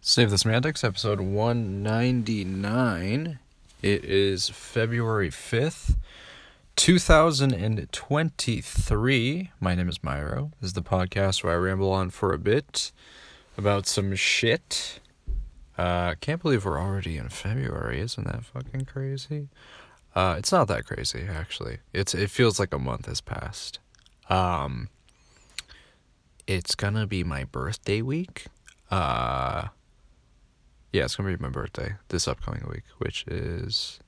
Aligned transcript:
Save 0.00 0.30
the 0.30 0.38
Semantics, 0.38 0.82
episode 0.84 1.20
199. 1.20 3.38
It 3.82 4.04
is 4.04 4.48
February 4.48 5.30
5th, 5.30 5.96
2023. 6.76 9.50
My 9.60 9.74
name 9.74 9.88
is 9.88 9.98
Myro. 9.98 10.52
This 10.60 10.68
is 10.68 10.74
the 10.74 10.82
podcast 10.82 11.42
where 11.42 11.54
I 11.54 11.56
ramble 11.56 11.90
on 11.92 12.10
for 12.10 12.32
a 12.32 12.38
bit 12.38 12.92
about 13.58 13.86
some 13.86 14.14
shit. 14.14 15.00
Uh, 15.76 16.14
can't 16.20 16.40
believe 16.40 16.64
we're 16.64 16.80
already 16.80 17.16
in 17.16 17.28
February. 17.28 17.98
Isn't 18.00 18.24
that 18.26 18.44
fucking 18.44 18.84
crazy? 18.86 19.48
Uh, 20.14 20.36
it's 20.38 20.52
not 20.52 20.68
that 20.68 20.86
crazy, 20.86 21.26
actually. 21.28 21.78
It's 21.92 22.14
It 22.14 22.30
feels 22.30 22.60
like 22.60 22.72
a 22.72 22.78
month 22.78 23.06
has 23.06 23.20
passed. 23.20 23.80
Um, 24.30 24.88
it's 26.46 26.74
gonna 26.76 27.06
be 27.06 27.22
my 27.24 27.44
birthday 27.44 28.00
week. 28.02 28.46
Uh, 28.90 29.68
yeah, 30.96 31.04
it's 31.04 31.14
gonna 31.14 31.28
be 31.28 31.42
my 31.42 31.50
birthday 31.50 31.94
this 32.08 32.26
upcoming 32.26 32.66
week, 32.70 32.84
which 32.96 33.26
is 33.26 34.00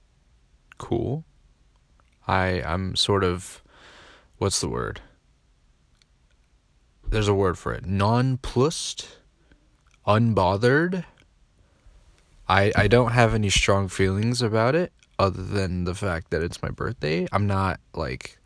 cool. 0.78 1.24
I 2.27 2.62
I'm 2.62 2.97
sort 2.97 3.24
of 3.24 3.62
what's 4.38 4.62
the 4.62 4.70
word? 4.70 5.02
There's 7.06 7.28
a 7.28 7.34
word 7.34 7.59
for 7.59 7.74
it. 7.74 7.84
Nonplussed, 7.84 9.19
unbothered. 10.06 11.05
I 12.48 12.73
I 12.74 12.89
don't 12.89 13.12
have 13.12 13.34
any 13.34 13.50
strong 13.50 13.89
feelings 13.89 14.41
about 14.41 14.75
it 14.75 14.91
other 15.19 15.42
than 15.42 15.84
the 15.84 15.95
fact 15.95 16.30
that 16.30 16.42
it's 16.42 16.62
my 16.62 16.70
birthday. 16.70 17.27
I'm 17.33 17.47
not 17.47 17.80
like 17.92 18.39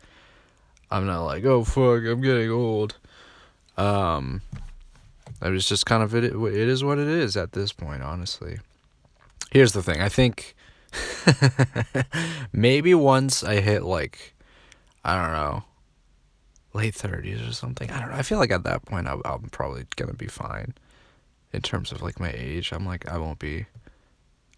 I'm 0.91 1.05
not 1.05 1.23
like, 1.23 1.45
"Oh 1.45 1.63
fuck, 1.63 2.03
I'm 2.03 2.19
getting 2.19 2.51
old." 2.51 2.97
Um 3.77 4.41
I 5.43 5.49
was 5.49 5.67
just 5.67 5.85
kind 5.85 6.01
of 6.01 6.15
it. 6.15 6.23
It 6.23 6.33
is 6.33 6.85
what 6.85 6.97
it 6.97 7.07
is 7.07 7.35
at 7.35 7.51
this 7.51 7.73
point, 7.73 8.01
honestly. 8.01 8.59
Here's 9.51 9.73
the 9.73 9.83
thing. 9.83 10.01
I 10.01 10.07
think 10.07 10.55
maybe 12.53 12.95
once 12.95 13.43
I 13.43 13.59
hit 13.59 13.83
like 13.83 14.33
I 15.03 15.21
don't 15.21 15.33
know 15.33 15.63
late 16.73 16.95
thirties 16.95 17.41
or 17.41 17.51
something. 17.51 17.91
I 17.91 17.99
don't 17.99 18.09
know. 18.09 18.15
I 18.15 18.21
feel 18.21 18.39
like 18.39 18.51
at 18.51 18.63
that 18.63 18.85
point 18.85 19.07
I, 19.07 19.17
I'm 19.25 19.49
probably 19.49 19.85
gonna 19.97 20.13
be 20.13 20.27
fine 20.27 20.73
in 21.51 21.61
terms 21.61 21.91
of 21.91 22.01
like 22.01 22.21
my 22.21 22.31
age. 22.33 22.71
I'm 22.71 22.85
like 22.85 23.07
I 23.09 23.17
won't 23.17 23.39
be. 23.39 23.65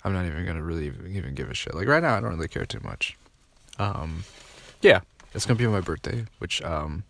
I'm 0.04 0.14
not 0.14 0.26
even 0.28 0.46
gonna 0.46 0.62
really 0.62 0.94
even 1.10 1.34
give 1.34 1.50
a 1.50 1.56
shit. 1.56 1.74
Like 1.74 1.88
right 1.88 2.04
now, 2.04 2.16
I 2.16 2.20
don't 2.20 2.36
really 2.36 2.48
care 2.48 2.68
too 2.68 2.80
much. 2.84 3.18
Um, 3.80 4.24
yeah, 4.84 5.02
it's 5.34 5.48
gonna 5.48 5.58
be 5.58 5.66
my 5.66 5.82
birthday, 5.82 6.26
which 6.38 6.62
um 6.62 7.06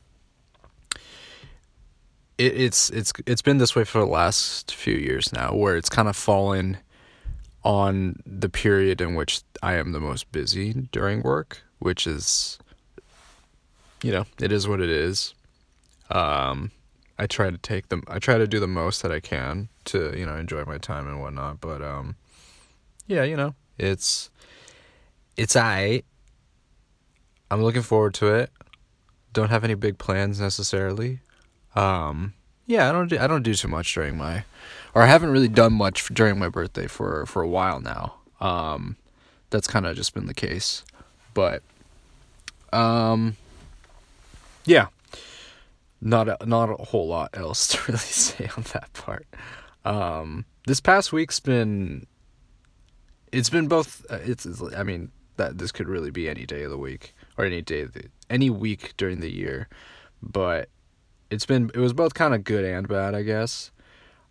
it, 2.37 2.59
it's 2.59 2.89
it's 2.89 3.13
it's 3.25 3.41
been 3.41 3.57
this 3.57 3.75
way 3.75 3.83
for 3.83 3.99
the 3.99 4.05
last 4.05 4.73
few 4.73 4.95
years 4.95 5.31
now, 5.33 5.53
where 5.53 5.75
it's 5.75 5.89
kind 5.89 6.07
of 6.07 6.15
fallen 6.15 6.77
on 7.63 8.21
the 8.25 8.49
period 8.49 9.01
in 9.01 9.15
which 9.15 9.41
I 9.63 9.73
am 9.75 9.91
the 9.91 9.99
most 9.99 10.31
busy 10.31 10.73
during 10.91 11.23
work, 11.23 11.63
which 11.79 12.05
is, 12.05 12.59
you 14.03 14.11
know, 14.11 14.25
it 14.39 14.51
is 14.51 14.67
what 14.67 14.79
it 14.81 14.89
is. 14.89 15.33
Um, 16.11 16.71
I 17.17 17.25
try 17.25 17.49
to 17.49 17.57
take 17.57 17.89
them. 17.89 18.03
I 18.07 18.19
try 18.19 18.37
to 18.37 18.47
do 18.47 18.59
the 18.59 18.67
most 18.67 19.01
that 19.01 19.11
I 19.11 19.19
can 19.19 19.69
to 19.85 20.17
you 20.17 20.25
know 20.25 20.35
enjoy 20.35 20.63
my 20.65 20.77
time 20.77 21.07
and 21.07 21.21
whatnot. 21.21 21.61
But 21.61 21.81
um, 21.81 22.15
yeah, 23.07 23.23
you 23.23 23.35
know, 23.35 23.55
it's 23.77 24.29
it's 25.37 25.55
I. 25.55 26.03
I'm 27.51 27.61
looking 27.63 27.83
forward 27.83 28.15
to 28.15 28.33
it. 28.33 28.51
Don't 29.31 29.49
have 29.49 29.63
any 29.63 29.75
big 29.75 29.97
plans 29.97 30.39
necessarily. 30.39 31.19
Um, 31.75 32.33
yeah, 32.65 32.89
I 32.89 32.91
don't 32.91 33.07
do, 33.07 33.19
I 33.19 33.27
don't 33.27 33.43
do 33.43 33.53
too 33.53 33.67
much 33.67 33.93
during 33.93 34.17
my, 34.17 34.43
or 34.93 35.03
I 35.03 35.07
haven't 35.07 35.31
really 35.31 35.47
done 35.47 35.73
much 35.73 36.07
during 36.13 36.39
my 36.39 36.49
birthday 36.49 36.87
for 36.87 37.25
for 37.25 37.41
a 37.41 37.47
while 37.47 37.79
now. 37.79 38.15
Um, 38.39 38.95
that's 39.49 39.67
kind 39.67 39.85
of 39.85 39.95
just 39.95 40.13
been 40.13 40.25
the 40.25 40.33
case, 40.33 40.83
but, 41.33 41.61
um, 42.73 43.37
yeah, 44.65 44.87
not 46.01 46.27
a, 46.27 46.37
not 46.45 46.69
a 46.69 46.83
whole 46.83 47.07
lot 47.07 47.29
else 47.33 47.67
to 47.69 47.79
really 47.87 47.99
say 47.99 48.49
on 48.57 48.63
that 48.73 48.91
part. 48.93 49.27
Um, 49.83 50.45
this 50.65 50.79
past 50.79 51.13
week's 51.13 51.39
been, 51.39 52.07
it's 53.31 53.49
been 53.49 53.67
both. 53.67 54.05
Uh, 54.09 54.19
it's, 54.23 54.45
it's 54.45 54.61
I 54.75 54.83
mean 54.83 55.11
that 55.37 55.57
this 55.57 55.71
could 55.71 55.87
really 55.87 56.11
be 56.11 56.29
any 56.29 56.45
day 56.45 56.63
of 56.63 56.71
the 56.71 56.77
week 56.77 57.13
or 57.37 57.45
any 57.45 57.61
day 57.61 57.83
the, 57.83 58.05
any 58.29 58.49
week 58.49 58.93
during 58.97 59.19
the 59.19 59.31
year, 59.31 59.67
but 60.23 60.69
it's 61.35 61.45
been 61.45 61.69
it 61.73 61.79
was 61.79 61.93
both 61.93 62.13
kind 62.13 62.33
of 62.33 62.43
good 62.43 62.65
and 62.65 62.87
bad, 62.87 63.13
I 63.13 63.21
guess. 63.21 63.71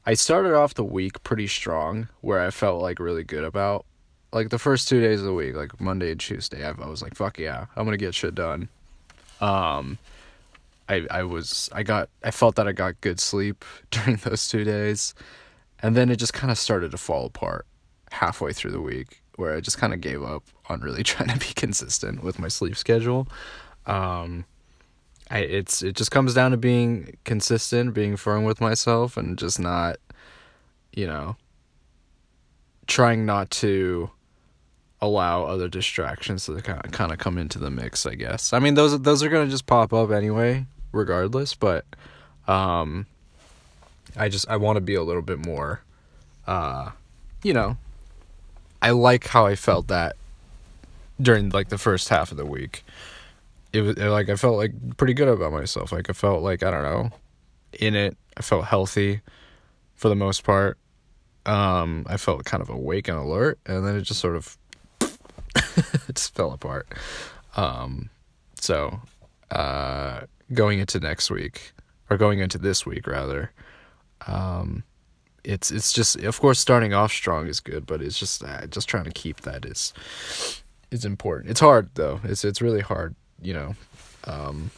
I 0.06 0.14
started 0.14 0.54
off 0.54 0.74
the 0.74 0.84
week 0.84 1.22
pretty 1.22 1.46
strong, 1.46 2.08
where 2.22 2.40
I 2.40 2.50
felt 2.50 2.82
like 2.82 2.98
really 2.98 3.24
good 3.24 3.44
about 3.44 3.84
like 4.32 4.48
the 4.48 4.58
first 4.58 4.88
two 4.88 5.00
days 5.00 5.20
of 5.20 5.26
the 5.26 5.34
week, 5.34 5.54
like 5.54 5.80
Monday 5.80 6.10
and 6.10 6.20
Tuesday. 6.20 6.64
I, 6.66 6.70
I 6.70 6.88
was 6.88 7.02
like, 7.02 7.14
"Fuck 7.14 7.38
yeah, 7.38 7.66
I'm 7.76 7.84
gonna 7.84 7.98
get 7.98 8.14
shit 8.14 8.34
done." 8.34 8.68
Um, 9.40 9.98
I 10.88 11.06
I 11.10 11.22
was 11.24 11.68
I 11.72 11.82
got 11.82 12.08
I 12.22 12.30
felt 12.30 12.56
that 12.56 12.66
I 12.66 12.72
got 12.72 13.00
good 13.02 13.20
sleep 13.20 13.64
during 13.90 14.16
those 14.16 14.48
two 14.48 14.64
days, 14.64 15.14
and 15.80 15.94
then 15.94 16.10
it 16.10 16.16
just 16.16 16.32
kind 16.32 16.50
of 16.50 16.58
started 16.58 16.90
to 16.90 16.98
fall 16.98 17.26
apart 17.26 17.66
halfway 18.12 18.54
through 18.54 18.72
the 18.72 18.80
week, 18.80 19.22
where 19.36 19.54
I 19.54 19.60
just 19.60 19.76
kind 19.76 19.92
of 19.92 20.00
gave 20.00 20.22
up 20.22 20.42
on 20.70 20.80
really 20.80 21.02
trying 21.12 21.28
to 21.28 21.38
be 21.38 21.52
consistent 21.54 22.24
with 22.24 22.38
my 22.38 22.48
sleep 22.48 22.76
schedule. 22.76 23.28
Um, 23.86 24.46
I, 25.30 25.38
it's 25.38 25.82
it 25.82 25.96
just 25.96 26.10
comes 26.10 26.34
down 26.34 26.50
to 26.50 26.56
being 26.56 27.16
consistent, 27.24 27.94
being 27.94 28.16
firm 28.16 28.44
with 28.44 28.60
myself, 28.60 29.16
and 29.16 29.38
just 29.38 29.58
not, 29.58 29.96
you 30.92 31.06
know, 31.06 31.36
trying 32.86 33.24
not 33.24 33.50
to 33.50 34.10
allow 35.00 35.44
other 35.44 35.68
distractions 35.68 36.46
to 36.46 36.60
kind 36.60 36.84
of 36.84 36.92
kind 36.92 37.12
of 37.12 37.18
come 37.18 37.38
into 37.38 37.58
the 37.58 37.70
mix. 37.70 38.06
I 38.06 38.14
guess. 38.14 38.52
I 38.52 38.58
mean, 38.58 38.74
those 38.74 39.00
those 39.00 39.22
are 39.22 39.28
gonna 39.28 39.50
just 39.50 39.66
pop 39.66 39.92
up 39.92 40.10
anyway, 40.10 40.66
regardless. 40.92 41.54
But, 41.54 41.86
um, 42.46 43.06
I 44.16 44.28
just 44.28 44.48
I 44.48 44.56
want 44.56 44.76
to 44.76 44.82
be 44.82 44.94
a 44.94 45.02
little 45.02 45.22
bit 45.22 45.44
more, 45.44 45.80
uh, 46.46 46.90
you 47.42 47.54
know, 47.54 47.78
I 48.82 48.90
like 48.90 49.28
how 49.28 49.46
I 49.46 49.56
felt 49.56 49.88
that 49.88 50.16
during 51.20 51.48
like 51.50 51.70
the 51.70 51.78
first 51.78 52.10
half 52.10 52.30
of 52.30 52.36
the 52.36 52.44
week 52.44 52.84
it 53.74 53.80
was 53.82 53.96
like 53.96 54.28
I 54.28 54.36
felt 54.36 54.56
like 54.56 54.96
pretty 54.96 55.14
good 55.14 55.28
about 55.28 55.52
myself. 55.52 55.90
Like 55.90 56.08
I 56.08 56.12
felt 56.12 56.42
like 56.42 56.62
I 56.62 56.70
don't 56.70 56.84
know, 56.84 57.10
in 57.80 57.96
it. 57.96 58.16
I 58.36 58.42
felt 58.42 58.64
healthy 58.64 59.20
for 59.94 60.08
the 60.08 60.14
most 60.14 60.44
part. 60.44 60.78
Um, 61.44 62.06
I 62.08 62.16
felt 62.16 62.44
kind 62.44 62.62
of 62.62 62.68
awake 62.70 63.08
and 63.08 63.18
alert, 63.18 63.58
and 63.66 63.84
then 63.84 63.96
it 63.96 64.02
just 64.02 64.20
sort 64.20 64.36
of 64.36 64.56
it 65.00 65.18
just 66.14 66.34
fell 66.34 66.52
apart. 66.52 66.86
Um, 67.56 68.10
so 68.60 69.00
uh, 69.50 70.20
going 70.52 70.78
into 70.78 71.00
next 71.00 71.30
week 71.30 71.72
or 72.08 72.16
going 72.16 72.38
into 72.38 72.58
this 72.58 72.86
week 72.86 73.06
rather, 73.08 73.50
um, 74.28 74.84
it's 75.42 75.72
it's 75.72 75.92
just 75.92 76.16
of 76.16 76.40
course 76.40 76.60
starting 76.60 76.94
off 76.94 77.12
strong 77.12 77.48
is 77.48 77.58
good, 77.58 77.86
but 77.86 78.00
it's 78.00 78.18
just 78.18 78.44
uh, 78.44 78.66
just 78.68 78.88
trying 78.88 79.04
to 79.04 79.12
keep 79.12 79.40
that 79.40 79.64
is 79.64 79.92
is 80.92 81.04
important. 81.04 81.50
It's 81.50 81.60
hard 81.60 81.90
though. 81.94 82.20
It's 82.22 82.44
it's 82.44 82.62
really 82.62 82.80
hard 82.80 83.16
you 83.44 83.52
know, 83.52 83.76
um, 84.24 84.70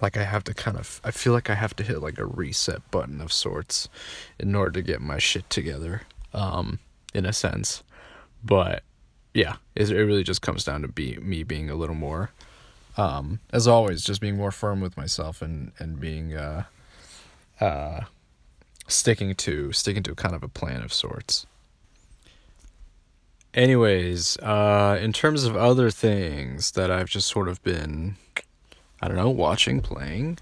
like 0.00 0.16
I 0.16 0.24
have 0.24 0.44
to 0.44 0.54
kind 0.54 0.76
of, 0.76 1.00
I 1.04 1.10
feel 1.10 1.32
like 1.32 1.50
I 1.50 1.54
have 1.54 1.76
to 1.76 1.84
hit 1.84 2.00
like 2.00 2.18
a 2.18 2.26
reset 2.26 2.88
button 2.90 3.20
of 3.20 3.32
sorts 3.32 3.88
in 4.38 4.54
order 4.54 4.72
to 4.72 4.82
get 4.82 5.00
my 5.00 5.18
shit 5.18 5.48
together, 5.50 6.02
um, 6.32 6.78
in 7.14 7.26
a 7.26 7.32
sense. 7.32 7.82
But 8.44 8.82
yeah, 9.34 9.56
it, 9.74 9.90
it 9.90 10.04
really 10.04 10.24
just 10.24 10.42
comes 10.42 10.64
down 10.64 10.82
to 10.82 10.88
be 10.88 11.16
me 11.16 11.42
being 11.42 11.68
a 11.68 11.74
little 11.74 11.94
more, 11.94 12.30
um, 12.96 13.40
as 13.52 13.68
always, 13.68 14.02
just 14.02 14.20
being 14.20 14.36
more 14.36 14.52
firm 14.52 14.80
with 14.80 14.96
myself 14.96 15.42
and 15.42 15.72
and 15.78 16.00
being, 16.00 16.34
uh, 16.34 16.64
uh, 17.60 18.00
sticking 18.86 19.34
to 19.34 19.72
sticking 19.72 20.02
to 20.04 20.14
kind 20.14 20.34
of 20.34 20.42
a 20.42 20.48
plan 20.48 20.82
of 20.82 20.92
sorts. 20.92 21.46
Anyways, 23.54 24.36
uh, 24.38 24.98
in 25.00 25.12
terms 25.12 25.44
of 25.44 25.56
other 25.56 25.90
things 25.90 26.72
that 26.72 26.90
I've 26.90 27.08
just 27.08 27.28
sort 27.28 27.48
of 27.48 27.62
been, 27.62 28.16
I 29.00 29.08
don't 29.08 29.16
know, 29.16 29.30
watching, 29.30 29.80
playing. 29.80 30.38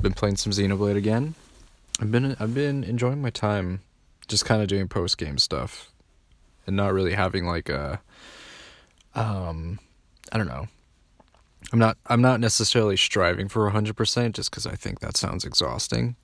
Been 0.00 0.14
playing 0.14 0.36
some 0.36 0.52
Xenoblade 0.52 0.96
again. 0.96 1.34
I've 2.00 2.10
been 2.10 2.36
I've 2.40 2.54
been 2.54 2.84
enjoying 2.84 3.20
my 3.20 3.28
time, 3.28 3.80
just 4.28 4.46
kind 4.46 4.62
of 4.62 4.68
doing 4.68 4.88
post 4.88 5.18
game 5.18 5.36
stuff, 5.36 5.90
and 6.66 6.74
not 6.74 6.94
really 6.94 7.12
having 7.12 7.44
like 7.44 7.68
a, 7.68 8.00
um, 9.14 9.78
I 10.32 10.38
don't 10.38 10.46
know. 10.46 10.68
I'm 11.72 11.78
not 11.78 11.98
I'm 12.06 12.22
not 12.22 12.40
necessarily 12.40 12.96
striving 12.96 13.48
for 13.48 13.68
hundred 13.68 13.96
percent 13.96 14.36
just 14.36 14.50
because 14.50 14.66
I 14.66 14.74
think 14.74 15.00
that 15.00 15.18
sounds 15.18 15.44
exhausting. 15.44 16.16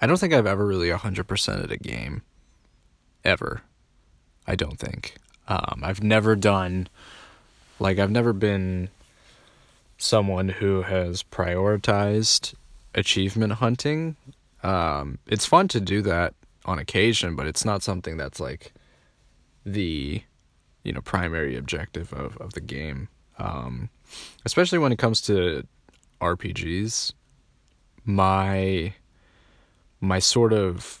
I 0.00 0.06
don't 0.06 0.18
think 0.20 0.32
I've 0.32 0.46
ever 0.46 0.64
really 0.64 0.90
hundred 0.90 1.26
percent 1.26 1.64
at 1.64 1.72
a 1.72 1.76
game, 1.76 2.22
ever. 3.24 3.62
I 4.46 4.54
don't 4.54 4.78
think. 4.78 5.16
Um, 5.48 5.82
I've 5.82 6.02
never 6.02 6.36
done, 6.36 6.88
like, 7.78 7.98
I've 7.98 8.10
never 8.10 8.32
been 8.32 8.88
someone 9.98 10.48
who 10.48 10.82
has 10.82 11.22
prioritized 11.22 12.54
achievement 12.94 13.54
hunting. 13.54 14.16
Um, 14.62 15.18
it's 15.26 15.46
fun 15.46 15.68
to 15.68 15.80
do 15.80 16.02
that 16.02 16.34
on 16.64 16.78
occasion, 16.78 17.36
but 17.36 17.46
it's 17.46 17.64
not 17.64 17.82
something 17.82 18.16
that's 18.16 18.40
like 18.40 18.72
the 19.64 20.22
you 20.82 20.92
know 20.92 21.00
primary 21.00 21.56
objective 21.56 22.12
of 22.12 22.36
of 22.38 22.52
the 22.54 22.60
game. 22.60 23.08
Um, 23.38 23.90
especially 24.44 24.78
when 24.78 24.92
it 24.92 24.98
comes 24.98 25.20
to 25.22 25.66
RPGs, 26.20 27.12
my 28.04 28.94
my 30.00 30.18
sort 30.18 30.52
of 30.52 31.00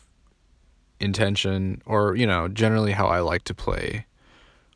intention 1.00 1.82
or 1.86 2.14
you 2.16 2.26
know 2.26 2.48
generally 2.48 2.92
how 2.92 3.06
I 3.06 3.20
like 3.20 3.44
to 3.44 3.54
play 3.54 4.06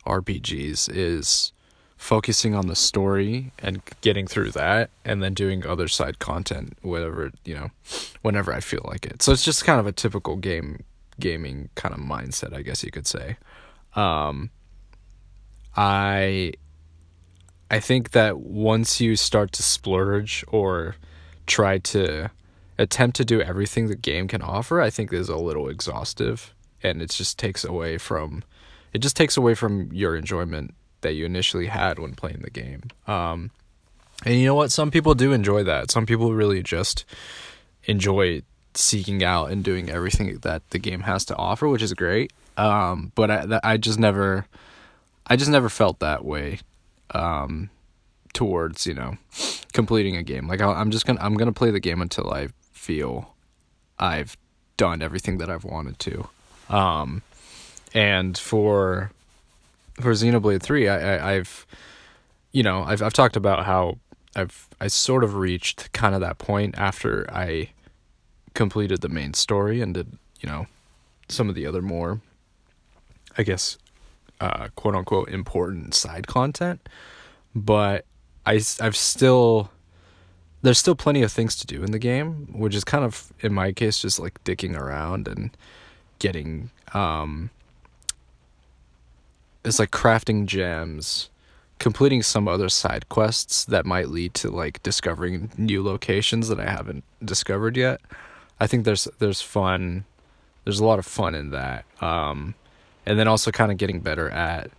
RPGs 0.06 0.90
is 0.92 1.52
focusing 1.96 2.54
on 2.54 2.66
the 2.66 2.76
story 2.76 3.52
and 3.58 3.82
getting 4.00 4.26
through 4.26 4.50
that 4.50 4.88
and 5.04 5.22
then 5.22 5.34
doing 5.34 5.66
other 5.66 5.86
side 5.86 6.18
content 6.18 6.74
whatever 6.80 7.30
you 7.44 7.54
know 7.54 7.68
whenever 8.22 8.52
i 8.54 8.60
feel 8.60 8.80
like 8.84 9.04
it. 9.04 9.22
So 9.22 9.32
it's 9.32 9.44
just 9.44 9.64
kind 9.64 9.78
of 9.78 9.86
a 9.86 9.92
typical 9.92 10.36
game 10.36 10.84
gaming 11.18 11.68
kind 11.74 11.94
of 11.94 12.00
mindset 12.00 12.54
i 12.54 12.62
guess 12.62 12.82
you 12.82 12.90
could 12.90 13.06
say. 13.06 13.36
Um 13.94 14.50
i 15.76 16.52
i 17.70 17.78
think 17.78 18.10
that 18.10 18.40
once 18.40 19.00
you 19.00 19.14
start 19.14 19.52
to 19.52 19.62
splurge 19.62 20.44
or 20.48 20.96
try 21.46 21.78
to 21.78 22.30
attempt 22.80 23.16
to 23.16 23.24
do 23.24 23.40
everything 23.40 23.86
the 23.86 23.96
game 23.96 24.26
can 24.26 24.42
offer 24.42 24.80
i 24.80 24.90
think 24.90 25.12
is 25.12 25.28
a 25.28 25.36
little 25.36 25.68
exhaustive 25.68 26.54
and 26.82 27.02
it 27.02 27.10
just 27.10 27.38
takes 27.38 27.64
away 27.64 27.98
from 27.98 28.42
it 28.92 28.98
just 28.98 29.16
takes 29.16 29.36
away 29.36 29.54
from 29.54 29.92
your 29.92 30.16
enjoyment 30.16 30.74
that 31.00 31.14
you 31.14 31.24
initially 31.24 31.66
had 31.66 31.98
when 31.98 32.14
playing 32.14 32.40
the 32.40 32.50
game. 32.50 32.82
Um, 33.06 33.50
and 34.24 34.34
you 34.34 34.46
know 34.46 34.54
what? 34.54 34.72
Some 34.72 34.90
people 34.90 35.14
do 35.14 35.32
enjoy 35.32 35.64
that. 35.64 35.90
Some 35.90 36.06
people 36.06 36.34
really 36.34 36.62
just 36.62 37.04
enjoy 37.84 38.42
seeking 38.74 39.24
out 39.24 39.50
and 39.50 39.64
doing 39.64 39.90
everything 39.90 40.38
that 40.38 40.68
the 40.70 40.78
game 40.78 41.00
has 41.00 41.24
to 41.26 41.36
offer, 41.36 41.68
which 41.68 41.82
is 41.82 41.94
great. 41.94 42.32
Um, 42.56 43.12
but 43.14 43.30
I, 43.30 43.60
I 43.62 43.76
just 43.76 43.98
never, 43.98 44.46
I 45.26 45.36
just 45.36 45.50
never 45.50 45.68
felt 45.68 46.00
that 46.00 46.24
way, 46.24 46.60
um, 47.14 47.70
towards 48.34 48.86
you 48.86 48.94
know, 48.94 49.16
completing 49.72 50.16
a 50.16 50.22
game. 50.22 50.46
Like 50.46 50.60
I'm 50.60 50.90
just 50.90 51.06
gonna, 51.06 51.20
I'm 51.22 51.34
gonna 51.34 51.52
play 51.52 51.70
the 51.70 51.80
game 51.80 52.02
until 52.02 52.30
I 52.32 52.48
feel 52.80 53.34
I've 53.98 54.36
done 54.76 55.02
everything 55.02 55.38
that 55.38 55.50
I've 55.50 55.64
wanted 55.64 55.98
to. 56.00 56.28
Um, 56.68 57.22
and 57.92 58.38
for 58.38 59.10
for 60.00 60.12
Xenoblade 60.12 60.62
Three, 60.62 60.88
I, 60.88 61.30
I 61.30 61.32
have 61.34 61.66
you 62.52 62.62
know 62.62 62.82
I've 62.82 63.02
I've 63.02 63.12
talked 63.12 63.36
about 63.36 63.66
how 63.66 63.98
I've 64.34 64.68
I 64.80 64.86
sort 64.88 65.22
of 65.22 65.34
reached 65.34 65.92
kind 65.92 66.14
of 66.14 66.20
that 66.22 66.38
point 66.38 66.74
after 66.78 67.30
I 67.30 67.70
completed 68.54 69.02
the 69.02 69.08
main 69.08 69.34
story 69.34 69.80
and 69.80 69.94
did 69.94 70.18
you 70.40 70.48
know 70.48 70.66
some 71.28 71.48
of 71.48 71.54
the 71.54 71.66
other 71.66 71.82
more 71.82 72.20
I 73.36 73.42
guess 73.42 73.78
uh, 74.40 74.68
quote 74.74 74.94
unquote 74.94 75.28
important 75.28 75.94
side 75.94 76.26
content, 76.26 76.88
but 77.54 78.06
I 78.46 78.60
I've 78.80 78.96
still 78.96 79.70
there's 80.62 80.78
still 80.78 80.94
plenty 80.94 81.22
of 81.22 81.32
things 81.32 81.56
to 81.56 81.66
do 81.66 81.82
in 81.82 81.90
the 81.90 81.98
game, 81.98 82.48
which 82.52 82.74
is 82.74 82.84
kind 82.84 83.04
of 83.04 83.32
in 83.40 83.52
my 83.52 83.72
case 83.72 84.00
just 84.00 84.18
like 84.18 84.42
dicking 84.44 84.76
around 84.76 85.28
and 85.28 85.56
getting 86.18 86.70
um 86.92 87.50
it's 89.64 89.78
like 89.78 89.90
crafting 89.90 90.46
gems, 90.46 91.28
completing 91.78 92.22
some 92.22 92.48
other 92.48 92.68
side 92.68 93.08
quests 93.10 93.64
that 93.66 93.84
might 93.84 94.08
lead 94.08 94.32
to 94.34 94.50
like 94.50 94.82
discovering 94.82 95.50
new 95.58 95.82
locations 95.82 96.48
that 96.48 96.58
I 96.58 96.70
haven't 96.70 97.04
discovered 97.22 97.76
yet. 97.76 98.00
I 98.58 98.66
think 98.66 98.84
there's 98.84 99.08
there's 99.18 99.40
fun 99.40 100.04
there's 100.64 100.80
a 100.80 100.84
lot 100.84 100.98
of 100.98 101.06
fun 101.06 101.34
in 101.34 101.50
that. 101.50 101.84
Um, 102.00 102.54
and 103.06 103.18
then 103.18 103.26
also 103.26 103.50
kind 103.50 103.72
of 103.72 103.78
getting 103.78 104.00
better 104.00 104.30
at 104.30 104.70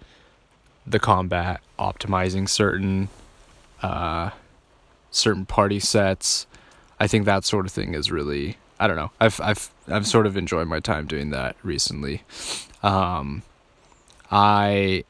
the 0.86 1.00
combat, 1.00 1.62
optimizing 1.80 2.48
certain 2.48 3.10
uh, 3.82 4.30
certain 5.12 5.46
party 5.46 5.80
sets. 5.80 6.48
I 7.00 7.08
think 7.08 7.26
that 7.26 7.46
sort 7.46 7.66
of 7.66 7.72
thing 7.72 7.94
is 7.94 8.12
really 8.12 8.58
I 8.82 8.88
don't 8.88 8.96
know. 8.96 9.12
I've 9.20 9.40
I've 9.40 9.70
I've 9.88 10.08
sort 10.08 10.26
of 10.26 10.36
enjoyed 10.36 10.68
my 10.68 10.80
time 10.80 11.06
doing 11.06 11.30
that 11.30 11.56
recently. 11.62 12.24
Um, 12.82 13.44
I 14.32 15.04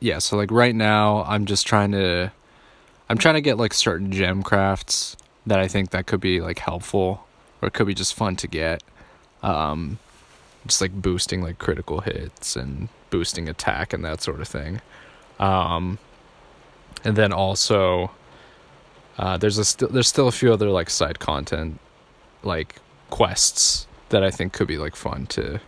yeah, 0.00 0.18
so 0.20 0.38
like 0.38 0.50
right 0.50 0.74
now 0.74 1.22
I'm 1.24 1.44
just 1.44 1.66
trying 1.66 1.92
to 1.92 2.32
I'm 3.10 3.18
trying 3.18 3.34
to 3.34 3.42
get 3.42 3.58
like 3.58 3.74
certain 3.74 4.10
gem 4.10 4.42
crafts 4.42 5.18
that 5.46 5.58
I 5.58 5.68
think 5.68 5.90
that 5.90 6.06
could 6.06 6.20
be 6.20 6.40
like 6.40 6.60
helpful 6.60 7.26
or 7.60 7.68
it 7.68 7.74
could 7.74 7.86
be 7.86 7.94
just 7.94 8.14
fun 8.14 8.36
to 8.36 8.46
get. 8.48 8.82
Um 9.42 9.98
just 10.66 10.80
like 10.80 10.92
boosting 10.92 11.42
like 11.42 11.58
critical 11.58 12.00
hits 12.00 12.56
and 12.56 12.88
boosting 13.10 13.48
attack 13.48 13.92
and 13.92 14.02
that 14.04 14.22
sort 14.22 14.40
of 14.40 14.48
thing. 14.48 14.80
Um 15.38 15.98
and 17.04 17.16
then 17.16 17.32
also 17.34 18.12
uh 19.18 19.36
there's 19.36 19.58
a 19.58 19.64
st- 19.64 19.92
there's 19.92 20.08
still 20.08 20.28
a 20.28 20.32
few 20.32 20.52
other 20.52 20.70
like 20.70 20.90
side 20.90 21.18
content 21.18 21.78
like 22.42 22.76
quests 23.10 23.86
that 24.08 24.22
I 24.22 24.30
think 24.30 24.52
could 24.52 24.68
be 24.68 24.78
like 24.78 24.96
fun 24.96 25.26
to 25.28 25.60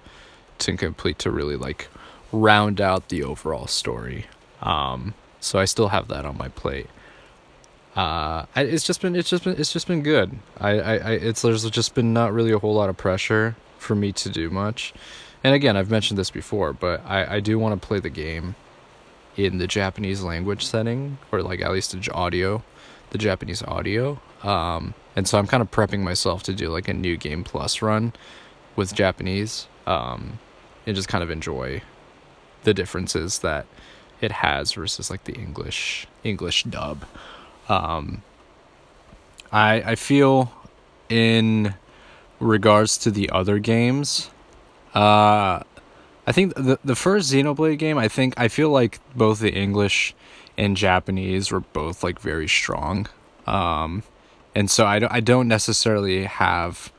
to 0.59 0.77
complete 0.77 1.19
to 1.21 1.31
really 1.31 1.57
like 1.57 1.89
round 2.33 2.81
out 2.81 3.09
the 3.09 3.23
overall 3.23 3.67
story. 3.67 4.27
Um, 4.61 5.15
so 5.41 5.59
I 5.59 5.65
still 5.65 5.89
have 5.89 6.09
that 6.09 6.25
on 6.25 6.37
my 6.37 6.49
plate. 6.49 6.89
Uh, 7.97 8.47
I, 8.55 8.63
it's 8.63 8.85
just 8.85 9.01
been 9.01 9.17
it's 9.17 9.31
just 9.31 9.45
been 9.45 9.59
it's 9.59 9.73
just 9.73 9.87
been 9.87 10.03
good. 10.03 10.39
I, 10.61 10.71
I, 10.79 10.95
I 10.97 11.11
it's 11.13 11.43
there's 11.43 11.69
just 11.71 11.95
been 11.95 12.13
not 12.13 12.33
really 12.33 12.53
a 12.53 12.59
whole 12.59 12.75
lot 12.75 12.89
of 12.89 12.97
pressure 12.97 13.57
for 13.79 13.95
me 13.95 14.13
to 14.13 14.29
do 14.29 14.51
much. 14.51 14.93
And 15.43 15.55
again, 15.55 15.77
I've 15.77 15.91
mentioned 15.91 16.19
this 16.19 16.31
before, 16.31 16.73
but 16.73 17.05
I, 17.07 17.37
I 17.37 17.41
do 17.41 17.59
want 17.59 17.81
to 17.81 17.87
play 17.87 18.01
the 18.01 18.11
game 18.11 18.57
in 19.37 19.59
the 19.59 19.69
Japanese 19.69 20.23
language 20.23 20.67
setting, 20.67 21.19
or 21.31 21.43
like 21.43 21.61
at 21.61 21.71
least 21.71 21.93
the 21.93 22.13
audio, 22.13 22.63
the 23.11 23.19
Japanese 23.19 23.63
audio. 23.63 24.21
Um, 24.43 24.95
and 25.17 25.27
so 25.27 25.39
I'm 25.39 25.47
kind 25.47 25.61
of 25.61 25.71
prepping 25.71 26.01
myself 26.01 26.43
to 26.45 26.55
do 26.55 26.71
like 26.71 26.89
a 26.89 26.95
new 26.95 27.17
game 27.17 27.45
plus 27.45 27.83
run 27.83 28.13
with 28.77 28.95
Japanese, 28.95 29.67
um, 29.87 30.39
and 30.87 30.95
just 30.95 31.09
kind 31.09 31.25
of 31.25 31.31
enjoy 31.31 31.83
the 32.63 32.73
differences 32.73 33.41
that 33.41 33.67
it 34.21 34.33
has 34.33 34.73
versus 34.73 35.11
like 35.11 35.25
the 35.25 35.35
English 35.35 36.07
English 36.23 36.65
dub. 36.65 37.05
Um, 37.69 38.23
I 39.51 39.83
I 39.83 39.95
feel 39.95 40.53
in 41.09 41.75
regards 42.41 42.99
to 42.99 43.11
the 43.11 43.31
other 43.31 43.59
games, 43.59 44.31
uh, 44.95 45.61
I 46.27 46.33
think 46.33 46.55
the 46.55 46.79
the 46.85 46.97
first 46.97 47.33
Xenoblade 47.33 47.79
game, 47.79 47.99
I 47.99 48.09
think 48.09 48.35
I 48.37 48.49
feel 48.49 48.71
like 48.71 49.01
both 49.17 49.41
the 49.41 49.53
English 49.53 50.15
and 50.59 50.77
Japanese 50.77 51.51
were 51.51 51.61
both 51.61 52.03
like 52.03 52.21
very 52.21 52.49
strong. 52.49 53.07
Um, 53.47 54.03
and 54.55 54.71
so 54.71 54.85
I 54.85 54.99
don't 54.99 55.13
I 55.13 55.21
don't 55.21 55.49
necessarily 55.49 56.25
have 56.25 56.93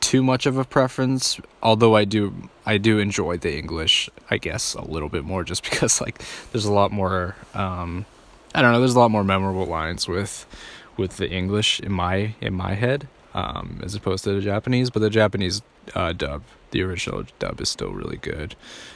too 0.00 0.22
much 0.22 0.46
of 0.46 0.56
a 0.56 0.64
preference 0.64 1.40
although 1.60 1.96
i 1.96 2.04
do 2.04 2.48
i 2.64 2.78
do 2.78 3.00
enjoy 3.00 3.36
the 3.36 3.58
english 3.58 4.08
i 4.30 4.38
guess 4.38 4.74
a 4.74 4.80
little 4.80 5.08
bit 5.08 5.24
more 5.24 5.42
just 5.42 5.62
because 5.68 6.00
like 6.00 6.22
there's 6.52 6.64
a 6.64 6.72
lot 6.72 6.92
more 6.92 7.34
um 7.54 8.06
i 8.54 8.62
don't 8.62 8.70
know 8.72 8.78
there's 8.78 8.94
a 8.94 8.98
lot 8.98 9.10
more 9.10 9.24
memorable 9.24 9.66
lines 9.66 10.06
with 10.06 10.46
with 10.96 11.16
the 11.16 11.28
english 11.28 11.80
in 11.80 11.90
my 11.90 12.32
in 12.40 12.54
my 12.54 12.74
head 12.74 13.08
um 13.34 13.80
as 13.82 13.96
opposed 13.96 14.22
to 14.22 14.32
the 14.32 14.40
japanese 14.40 14.88
but 14.88 15.00
the 15.00 15.10
japanese 15.10 15.62
uh 15.96 16.12
dub 16.12 16.44
the 16.70 16.80
original 16.80 17.24
dub 17.40 17.60
is 17.60 17.68
still 17.68 17.90
really 17.90 18.18
good 18.18 18.54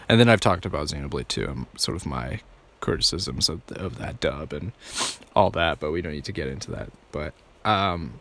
and 0.09 0.21
then 0.21 0.29
i've 0.29 0.41
talked 0.41 0.65
about 0.65 0.87
xenoblade 0.87 1.27
2 1.27 1.49
um, 1.49 1.67
sort 1.77 1.97
of 1.97 2.07
my 2.07 2.41
criticisms 2.83 3.49
of, 3.49 3.63
of 3.71 3.97
that 3.97 4.21
dub 4.21 4.53
and 4.53 4.73
all 5.35 5.49
that 5.49 5.81
but 5.81 5.91
we 5.91 6.03
don't 6.03 6.13
need 6.13 6.25
to 6.25 6.33
get 6.33 6.49
into 6.49 6.71
that 6.71 6.91
but 7.11 7.33
um 7.65 8.21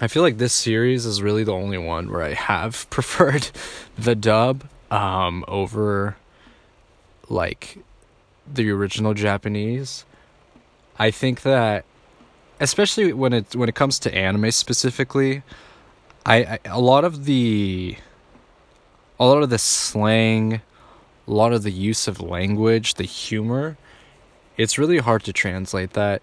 I 0.00 0.06
feel 0.06 0.22
like 0.22 0.38
this 0.38 0.52
series 0.52 1.06
is 1.06 1.22
really 1.22 1.42
the 1.42 1.52
only 1.52 1.78
one 1.78 2.10
where 2.10 2.22
I 2.22 2.34
have 2.34 2.88
preferred 2.90 3.50
the 3.98 4.14
dub 4.14 4.64
um, 4.90 5.44
over 5.48 6.16
like 7.28 7.78
the 8.46 8.70
original 8.70 9.12
Japanese. 9.14 10.04
I 10.98 11.10
think 11.10 11.42
that 11.42 11.84
especially 12.60 13.12
when 13.12 13.32
it 13.32 13.56
when 13.56 13.68
it 13.68 13.74
comes 13.74 13.98
to 14.00 14.14
anime 14.14 14.50
specifically, 14.52 15.42
I, 16.24 16.36
I 16.36 16.58
a 16.64 16.80
lot 16.80 17.04
of 17.04 17.24
the 17.24 17.96
a 19.18 19.26
lot 19.26 19.42
of 19.42 19.50
the 19.50 19.58
slang, 19.58 20.60
a 21.28 21.32
lot 21.32 21.52
of 21.52 21.62
the 21.62 21.70
use 21.70 22.08
of 22.08 22.20
language, 22.20 22.94
the 22.94 23.04
humor, 23.04 23.76
it's 24.56 24.78
really 24.78 24.98
hard 24.98 25.22
to 25.24 25.32
translate 25.32 25.92
that 25.92 26.22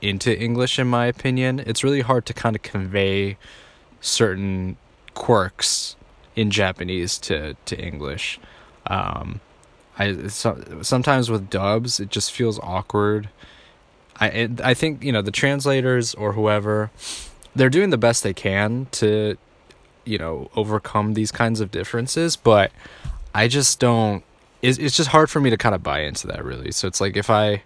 into 0.00 0.38
English, 0.38 0.78
in 0.78 0.86
my 0.86 1.06
opinion. 1.06 1.60
It's 1.60 1.82
really 1.82 2.00
hard 2.00 2.24
to 2.26 2.34
kind 2.34 2.54
of 2.54 2.62
convey 2.62 3.36
certain 4.00 4.76
quirks 5.14 5.96
in 6.34 6.50
Japanese 6.50 7.18
to 7.18 7.56
to 7.64 7.78
English. 7.78 8.38
Um, 8.86 9.40
I 9.98 10.28
so, 10.28 10.80
sometimes 10.82 11.30
with 11.30 11.50
dubs, 11.50 12.00
it 12.00 12.10
just 12.10 12.30
feels 12.32 12.58
awkward. 12.60 13.28
I 14.20 14.48
I 14.62 14.74
think 14.74 15.02
you 15.02 15.12
know 15.12 15.22
the 15.22 15.30
translators 15.30 16.14
or 16.14 16.32
whoever, 16.32 16.90
they're 17.54 17.70
doing 17.70 17.90
the 17.90 17.98
best 17.98 18.22
they 18.22 18.34
can 18.34 18.86
to 18.92 19.36
you 20.06 20.16
know, 20.16 20.48
overcome 20.56 21.12
these 21.12 21.32
kinds 21.32 21.60
of 21.60 21.70
differences, 21.70 22.36
but 22.36 22.72
I 23.34 23.48
just 23.48 23.78
don't 23.78 24.24
it's, 24.62 24.78
it's 24.78 24.96
just 24.96 25.10
hard 25.10 25.30
for 25.30 25.40
me 25.40 25.50
to 25.50 25.56
kind 25.56 25.74
of 25.74 25.82
buy 25.82 26.00
into 26.00 26.26
that 26.28 26.44
really. 26.44 26.72
So 26.72 26.88
it's 26.88 27.00
like 27.00 27.16
if 27.16 27.30
I 27.30 27.62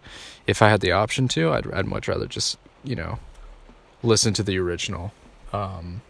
if 0.46 0.62
I 0.62 0.68
had 0.68 0.80
the 0.80 0.92
option 0.92 1.28
to, 1.28 1.52
I'd 1.52 1.72
I'd 1.72 1.86
much 1.86 2.08
rather 2.08 2.26
just, 2.26 2.58
you 2.84 2.96
know, 2.96 3.18
listen 4.02 4.34
to 4.34 4.42
the 4.42 4.58
original 4.58 5.12
um 5.52 6.02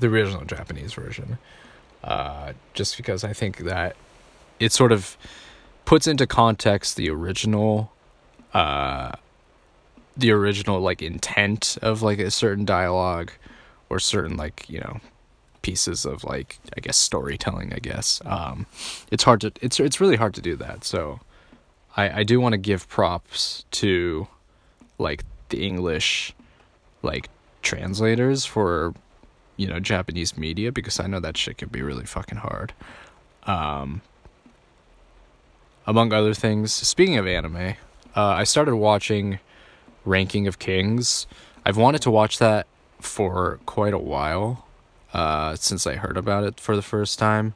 the 0.00 0.06
original 0.08 0.44
Japanese 0.44 0.92
version. 0.92 1.38
Uh 2.04 2.52
just 2.74 2.96
because 2.96 3.24
I 3.24 3.32
think 3.32 3.58
that 3.58 3.96
it 4.60 4.72
sort 4.72 4.92
of 4.92 5.16
puts 5.84 6.06
into 6.06 6.26
context 6.26 6.96
the 6.96 7.10
original 7.10 7.92
uh 8.52 9.12
the 10.16 10.30
original 10.32 10.80
like 10.80 11.00
intent 11.00 11.78
of 11.80 12.02
like 12.02 12.18
a 12.18 12.30
certain 12.30 12.64
dialogue 12.64 13.30
or 13.88 13.98
certain 13.98 14.36
like 14.36 14.68
you 14.68 14.80
know 14.80 15.00
pieces 15.68 16.06
of 16.06 16.24
like 16.24 16.58
I 16.76 16.80
guess 16.80 16.96
storytelling 16.96 17.72
I 17.74 17.80
guess. 17.90 18.22
Um 18.24 18.66
it's 19.12 19.24
hard 19.24 19.40
to 19.42 19.52
it's 19.60 19.78
it's 19.78 20.00
really 20.00 20.16
hard 20.16 20.34
to 20.34 20.42
do 20.50 20.56
that. 20.56 20.84
So 20.84 21.20
I 21.94 22.20
I 22.20 22.22
do 22.22 22.40
want 22.40 22.54
to 22.54 22.62
give 22.70 22.88
props 22.88 23.64
to 23.82 24.28
like 24.98 25.24
the 25.50 25.60
English 25.70 26.34
like 27.02 27.28
translators 27.60 28.46
for 28.46 28.94
you 29.60 29.66
know 29.70 29.78
Japanese 29.78 30.38
media 30.38 30.72
because 30.72 30.98
I 30.98 31.06
know 31.06 31.20
that 31.20 31.36
shit 31.36 31.58
can 31.58 31.68
be 31.68 31.82
really 31.82 32.06
fucking 32.06 32.38
hard. 32.38 32.72
Um 33.46 34.00
among 35.86 36.12
other 36.12 36.34
things 36.34 36.72
speaking 36.72 37.18
of 37.18 37.26
anime 37.26 37.74
uh 38.16 38.34
I 38.42 38.44
started 38.44 38.76
watching 38.76 39.38
Ranking 40.06 40.46
of 40.46 40.58
Kings. 40.58 41.26
I've 41.66 41.76
wanted 41.76 42.00
to 42.06 42.10
watch 42.10 42.38
that 42.38 42.66
for 43.00 43.60
quite 43.66 43.92
a 43.92 44.04
while 44.14 44.67
uh, 45.12 45.54
since 45.56 45.86
I 45.86 45.96
heard 45.96 46.16
about 46.16 46.44
it 46.44 46.60
for 46.60 46.76
the 46.76 46.82
first 46.82 47.18
time. 47.18 47.54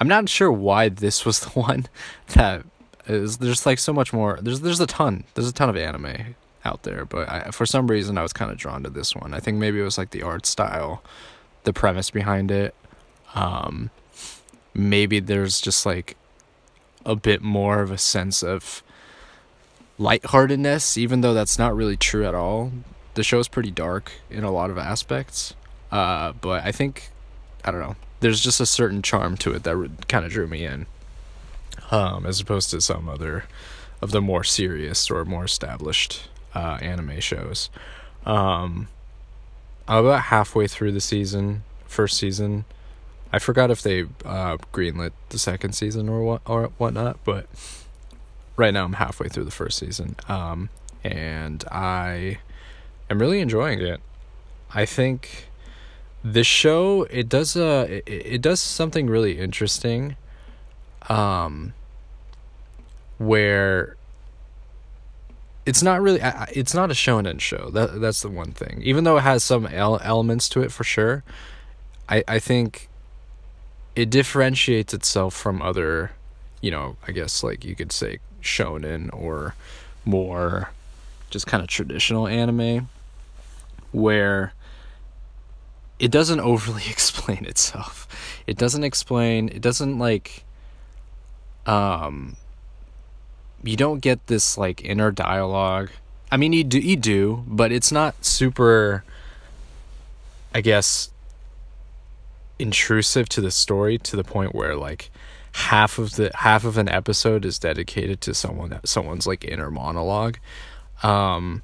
I'm 0.00 0.08
not 0.08 0.28
sure 0.28 0.50
why 0.50 0.88
this 0.88 1.24
was 1.24 1.40
the 1.44 1.50
one 1.50 1.86
that 2.34 2.64
is. 3.06 3.38
There's 3.38 3.66
like 3.66 3.78
so 3.78 3.92
much 3.92 4.12
more. 4.12 4.38
There's 4.40 4.60
there's 4.60 4.80
a 4.80 4.86
ton. 4.86 5.24
There's 5.34 5.48
a 5.48 5.52
ton 5.52 5.68
of 5.68 5.76
anime 5.76 6.34
out 6.64 6.82
there, 6.84 7.04
but 7.04 7.28
I, 7.28 7.50
for 7.50 7.66
some 7.66 7.88
reason 7.88 8.16
I 8.18 8.22
was 8.22 8.32
kind 8.32 8.50
of 8.50 8.56
drawn 8.56 8.82
to 8.84 8.90
this 8.90 9.14
one. 9.14 9.34
I 9.34 9.40
think 9.40 9.58
maybe 9.58 9.80
it 9.80 9.84
was 9.84 9.98
like 9.98 10.10
the 10.10 10.22
art 10.22 10.46
style, 10.46 11.02
the 11.64 11.72
premise 11.72 12.10
behind 12.10 12.50
it. 12.50 12.74
Um, 13.34 13.90
maybe 14.74 15.20
there's 15.20 15.60
just 15.60 15.84
like 15.86 16.16
a 17.04 17.16
bit 17.16 17.42
more 17.42 17.80
of 17.80 17.90
a 17.90 17.98
sense 17.98 18.42
of 18.42 18.82
lightheartedness, 19.98 20.96
even 20.96 21.20
though 21.20 21.34
that's 21.34 21.58
not 21.58 21.74
really 21.74 21.96
true 21.96 22.26
at 22.26 22.34
all. 22.34 22.72
The 23.14 23.22
show's 23.22 23.48
pretty 23.48 23.70
dark 23.70 24.12
in 24.30 24.44
a 24.44 24.50
lot 24.50 24.70
of 24.70 24.78
aspects, 24.78 25.54
uh, 25.92 26.32
but 26.32 26.64
I 26.64 26.72
think 26.72 27.10
I 27.64 27.70
don't 27.70 27.80
know. 27.80 27.96
There's 28.20 28.40
just 28.40 28.60
a 28.60 28.66
certain 28.66 29.02
charm 29.02 29.36
to 29.38 29.52
it 29.52 29.62
that 29.64 30.08
kind 30.08 30.24
of 30.24 30.32
drew 30.32 30.46
me 30.46 30.64
in, 30.64 30.86
um, 31.90 32.26
as 32.26 32.40
opposed 32.40 32.70
to 32.70 32.80
some 32.80 33.08
other 33.08 33.44
of 34.00 34.10
the 34.10 34.20
more 34.20 34.42
serious 34.42 35.10
or 35.10 35.24
more 35.24 35.44
established 35.44 36.28
uh, 36.54 36.78
anime 36.80 37.20
shows. 37.20 37.70
Um, 38.26 38.88
I'm 39.86 40.04
about 40.04 40.22
halfway 40.22 40.66
through 40.66 40.92
the 40.92 41.00
season, 41.00 41.62
first 41.86 42.16
season. 42.16 42.64
I 43.32 43.38
forgot 43.38 43.70
if 43.70 43.82
they 43.82 44.02
uh, 44.24 44.58
greenlit 44.72 45.12
the 45.30 45.38
second 45.38 45.72
season 45.72 46.08
or 46.08 46.22
what 46.22 46.42
or 46.46 46.66
whatnot, 46.78 47.18
but 47.24 47.46
right 48.56 48.72
now 48.72 48.84
I'm 48.84 48.94
halfway 48.94 49.28
through 49.28 49.44
the 49.44 49.50
first 49.50 49.78
season. 49.78 50.16
Um, 50.28 50.68
and 51.04 51.64
I 51.70 52.38
am 53.10 53.18
really 53.18 53.40
enjoying 53.40 53.80
it. 53.80 54.00
I 54.74 54.86
think 54.86 55.46
this 56.24 56.46
show 56.46 57.02
it 57.10 57.28
does 57.28 57.56
uh 57.56 57.86
it, 57.88 58.04
it 58.06 58.42
does 58.42 58.60
something 58.60 59.08
really 59.08 59.38
interesting 59.38 60.16
um 61.08 61.72
where 63.18 63.96
it's 65.66 65.82
not 65.82 66.00
really 66.00 66.20
it's 66.52 66.74
not 66.74 66.90
a 66.90 66.94
shonen 66.94 67.40
show. 67.40 67.70
That 67.70 68.00
that's 68.00 68.20
the 68.22 68.28
one 68.28 68.50
thing. 68.50 68.82
Even 68.82 69.04
though 69.04 69.16
it 69.18 69.20
has 69.20 69.44
some 69.44 69.66
elements 69.66 70.48
to 70.50 70.62
it 70.62 70.72
for 70.72 70.82
sure 70.84 71.22
i 72.08 72.22
i 72.28 72.38
think 72.38 72.88
it 73.96 74.10
differentiates 74.10 74.94
itself 74.94 75.34
from 75.34 75.60
other 75.62 76.12
you 76.60 76.70
know 76.70 76.96
i 77.06 77.12
guess 77.12 77.42
like 77.42 77.64
you 77.64 77.74
could 77.74 77.92
say 77.92 78.18
shonen 78.42 79.10
or 79.12 79.54
more 80.04 80.70
just 81.30 81.46
kind 81.46 81.62
of 81.62 81.68
traditional 81.68 82.26
anime 82.26 82.88
where 83.92 84.52
it 86.02 86.10
doesn't 86.10 86.40
overly 86.40 86.82
explain 86.90 87.46
itself. 87.46 88.08
It 88.46 88.58
doesn't 88.58 88.84
explain, 88.84 89.48
it 89.48 89.62
doesn't 89.62 89.98
like 89.98 90.44
um 91.64 92.36
you 93.62 93.76
don't 93.76 94.00
get 94.00 94.26
this 94.26 94.58
like 94.58 94.84
inner 94.84 95.12
dialogue. 95.12 95.90
I 96.30 96.36
mean 96.36 96.52
you 96.52 96.64
do 96.64 96.80
you 96.80 96.96
do, 96.96 97.44
but 97.46 97.70
it's 97.70 97.92
not 97.92 98.24
super 98.24 99.04
I 100.52 100.60
guess 100.60 101.10
intrusive 102.58 103.28
to 103.30 103.40
the 103.40 103.50
story 103.52 103.96
to 103.98 104.16
the 104.16 104.24
point 104.24 104.54
where 104.54 104.74
like 104.76 105.10
half 105.52 105.98
of 105.98 106.16
the 106.16 106.32
half 106.34 106.64
of 106.64 106.78
an 106.78 106.88
episode 106.88 107.44
is 107.44 107.58
dedicated 107.58 108.20
to 108.22 108.34
someone 108.34 108.80
someone's 108.84 109.26
like 109.26 109.44
inner 109.44 109.70
monologue 109.70 110.38
um 111.02 111.62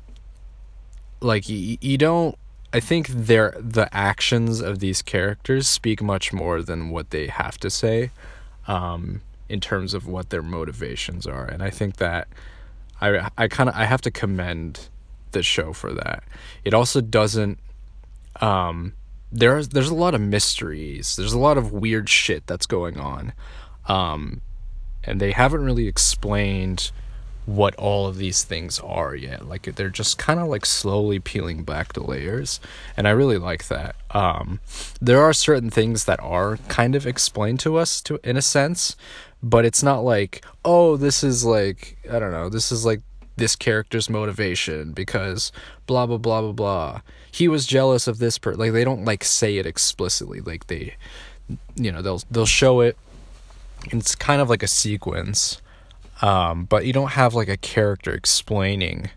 like 1.21 1.49
you, 1.49 1.78
you 1.80 1.97
don't 1.97 2.37
i 2.72 2.80
think 2.80 3.08
their 3.08 3.54
the 3.58 3.88
actions 3.94 4.60
of 4.60 4.78
these 4.78 5.02
characters 5.02 5.66
speak 5.66 6.02
much 6.02 6.32
more 6.32 6.62
than 6.62 6.90
what 6.90 7.10
they 7.10 7.26
have 7.26 7.58
to 7.58 7.70
say 7.70 8.10
um 8.66 9.20
in 9.48 9.60
terms 9.60 9.94
of 9.94 10.06
what 10.06 10.30
their 10.30 10.42
motivations 10.42 11.26
are. 11.26 11.46
And 11.46 11.62
i 11.62 11.70
think 11.70 11.96
that 11.96 12.28
i 13.00 13.28
i 13.37 13.48
kind 13.48 13.68
of 13.68 13.75
i 13.75 13.84
have 13.84 14.02
to 14.02 14.10
commend 14.10 14.88
the 15.32 15.42
show 15.42 15.72
for 15.72 15.92
that. 15.92 16.25
It 16.64 16.75
also 16.75 17.00
doesn't 17.00 17.58
um 18.40 18.94
there's 19.30 19.68
there's 19.68 19.90
a 19.90 19.94
lot 19.94 20.14
of 20.14 20.20
mysteries. 20.20 21.16
There's 21.16 21.32
a 21.32 21.38
lot 21.38 21.58
of 21.58 21.72
weird 21.72 22.08
shit 22.08 22.46
that's 22.46 22.66
going 22.66 22.98
on. 22.98 23.32
Um, 23.87 24.42
and 25.04 25.20
they 25.20 25.32
haven't 25.32 25.64
really 25.64 25.87
explained 25.87 26.90
what 27.49 27.75
all 27.76 28.07
of 28.07 28.19
these 28.19 28.45
things 28.45 28.78
are 28.81 29.14
yet. 29.14 29.49
Like 29.49 29.62
they're 29.75 29.88
just 29.88 30.19
kind 30.19 30.38
of 30.38 30.49
like 30.49 30.67
slowly 30.67 31.19
peeling 31.19 31.64
back 31.64 31.95
the 31.95 32.02
layers, 32.02 32.61
and 32.95 33.09
I 33.09 33.12
really 33.12 33.38
like 33.38 33.69
that. 33.69 33.97
Um, 34.11 34.61
there 35.00 35.23
are 35.23 35.33
certain 35.33 35.71
things 35.71 36.05
that 36.05 36.21
are 36.21 36.59
kind 36.69 36.95
of 36.95 37.07
explained 37.07 37.59
to 37.61 37.78
us 37.78 38.02
to 38.02 38.21
in 38.23 38.37
a 38.37 38.43
sense, 38.43 38.97
but 39.43 39.64
it's 39.64 39.83
not 39.83 40.00
like 40.00 40.45
oh 40.62 40.99
this 40.99 41.25
is 41.25 41.43
like 41.43 41.97
I 42.12 42.19
don't 42.19 42.33
know 42.33 42.50
this 42.50 42.71
is 42.71 42.85
like 42.85 43.00
this 43.37 43.57
character's 43.57 44.11
motivation 44.11 44.93
because 44.93 45.50
blah 45.87 46.05
blah 46.05 46.19
blah 46.19 46.43
blah 46.43 46.52
blah. 46.52 47.00
He 47.33 47.49
was 47.49 47.67
jealous 47.67 48.07
of 48.07 48.19
this 48.19 48.37
person. 48.37 48.61
like 48.61 48.73
they 48.73 48.85
don't 48.85 49.07
like 49.07 49.25
say 49.25 49.57
it 49.57 49.64
explicitly 49.64 50.43
like 50.43 50.67
they 50.67 50.97
you 51.76 51.90
know 51.90 52.02
they'll 52.02 52.23
they'll 52.31 52.45
show 52.45 52.81
it 52.81 52.99
it's 53.87 54.14
kind 54.14 54.43
of 54.43 54.50
like 54.50 54.62
a 54.62 54.69
sequence 54.69 55.62
um, 56.22 56.64
but 56.64 56.84
you 56.87 56.92
don't 56.92 57.12
have 57.12 57.34
like 57.34 57.48
a 57.48 57.56
character 57.56 58.12
explaining 58.12 59.10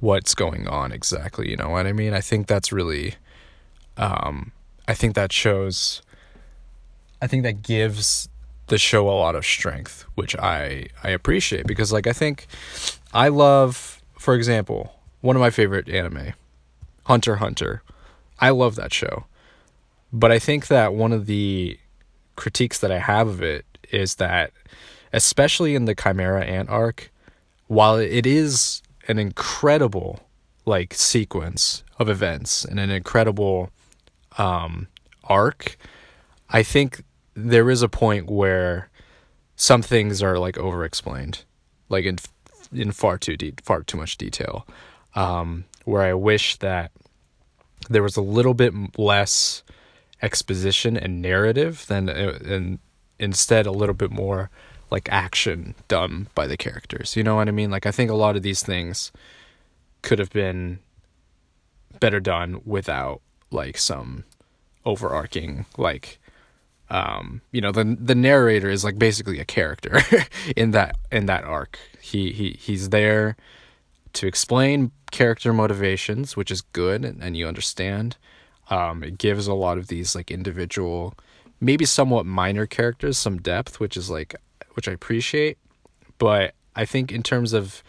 what's 0.00 0.34
going 0.34 0.68
on 0.68 0.92
exactly 0.92 1.50
you 1.50 1.56
know 1.56 1.70
what 1.70 1.86
i 1.86 1.92
mean? 1.92 2.12
I 2.12 2.20
think 2.20 2.46
that's 2.46 2.72
really 2.72 3.14
um, 3.96 4.52
i 4.86 4.94
think 4.94 5.14
that 5.14 5.32
shows 5.32 6.02
i 7.22 7.26
think 7.26 7.42
that 7.44 7.62
gives 7.62 8.28
the 8.66 8.78
show 8.78 9.08
a 9.08 9.12
lot 9.12 9.34
of 9.34 9.44
strength 9.44 10.04
which 10.14 10.34
i 10.36 10.86
i 11.02 11.10
appreciate 11.10 11.66
because 11.66 11.92
like 11.92 12.06
i 12.06 12.12
think 12.12 12.46
i 13.12 13.28
love 13.28 14.02
for 14.18 14.34
example 14.34 14.94
one 15.20 15.36
of 15.36 15.40
my 15.40 15.50
favorite 15.50 15.88
anime 15.88 16.34
hunter 17.04 17.36
hunter. 17.36 17.82
I 18.40 18.50
love 18.50 18.74
that 18.76 18.92
show. 18.92 19.24
But 20.12 20.32
i 20.32 20.38
think 20.38 20.66
that 20.68 20.94
one 20.94 21.12
of 21.12 21.26
the 21.26 21.78
critiques 22.36 22.78
that 22.80 22.90
i 22.90 22.98
have 22.98 23.28
of 23.28 23.42
it 23.42 23.64
is 23.90 24.16
that, 24.16 24.52
especially 25.14 25.76
in 25.76 25.84
the 25.84 25.94
Chimera 25.94 26.44
Ant 26.44 26.68
arc, 26.68 27.10
while 27.68 27.96
it 27.96 28.26
is 28.26 28.82
an 29.06 29.18
incredible 29.18 30.20
like 30.66 30.92
sequence 30.92 31.84
of 31.98 32.08
events 32.08 32.64
and 32.64 32.80
an 32.80 32.90
incredible 32.90 33.70
um, 34.38 34.88
arc, 35.22 35.76
I 36.50 36.62
think 36.62 37.04
there 37.34 37.70
is 37.70 37.80
a 37.80 37.88
point 37.88 38.28
where 38.28 38.90
some 39.56 39.82
things 39.82 40.22
are 40.22 40.38
like 40.38 40.58
over 40.58 40.84
explained, 40.84 41.44
like 41.88 42.04
in 42.04 42.18
in 42.72 42.90
far 42.90 43.16
too 43.16 43.36
deep, 43.36 43.60
far 43.64 43.82
too 43.82 43.96
much 43.96 44.18
detail. 44.18 44.66
Um, 45.14 45.64
where 45.84 46.02
I 46.02 46.14
wish 46.14 46.56
that 46.56 46.90
there 47.88 48.02
was 48.02 48.16
a 48.16 48.22
little 48.22 48.54
bit 48.54 48.74
less 48.98 49.62
exposition 50.20 50.96
and 50.96 51.22
narrative 51.22 51.86
than 51.86 52.08
uh, 52.08 52.38
and 52.44 52.80
instead 53.20 53.66
a 53.66 53.70
little 53.70 53.94
bit 53.94 54.10
more 54.10 54.50
like 54.94 55.08
action 55.10 55.74
done 55.88 56.28
by 56.36 56.46
the 56.46 56.56
characters. 56.56 57.16
You 57.16 57.24
know 57.24 57.34
what 57.34 57.48
I 57.48 57.50
mean? 57.50 57.68
Like 57.68 57.84
I 57.84 57.90
think 57.90 58.12
a 58.12 58.14
lot 58.14 58.36
of 58.36 58.42
these 58.42 58.62
things 58.62 59.10
could 60.02 60.20
have 60.20 60.30
been 60.30 60.78
better 61.98 62.20
done 62.20 62.60
without 62.64 63.20
like 63.50 63.76
some 63.76 64.22
overarching 64.84 65.66
like 65.76 66.20
um 66.90 67.40
you 67.50 67.60
know 67.60 67.72
the 67.72 67.96
the 68.00 68.14
narrator 68.14 68.68
is 68.68 68.84
like 68.84 68.96
basically 68.96 69.40
a 69.40 69.44
character 69.44 69.98
in 70.56 70.70
that 70.70 70.96
in 71.10 71.26
that 71.26 71.42
arc 71.42 71.78
he 72.00 72.30
he 72.30 72.50
he's 72.60 72.90
there 72.90 73.36
to 74.12 74.26
explain 74.26 74.92
character 75.10 75.52
motivations 75.52 76.36
which 76.36 76.50
is 76.50 76.60
good 76.60 77.04
and, 77.04 77.22
and 77.22 77.36
you 77.36 77.48
understand 77.48 78.16
um 78.68 79.02
it 79.02 79.16
gives 79.16 79.46
a 79.46 79.54
lot 79.54 79.78
of 79.78 79.86
these 79.86 80.14
like 80.14 80.30
individual 80.30 81.14
maybe 81.60 81.86
somewhat 81.86 82.26
minor 82.26 82.66
characters 82.66 83.16
some 83.16 83.40
depth 83.40 83.80
which 83.80 83.96
is 83.96 84.10
like 84.10 84.34
which 84.74 84.88
i 84.88 84.92
appreciate 84.92 85.58
but 86.18 86.54
i 86.76 86.84
think 86.84 87.10
in 87.10 87.22
terms 87.22 87.52
of 87.52 87.82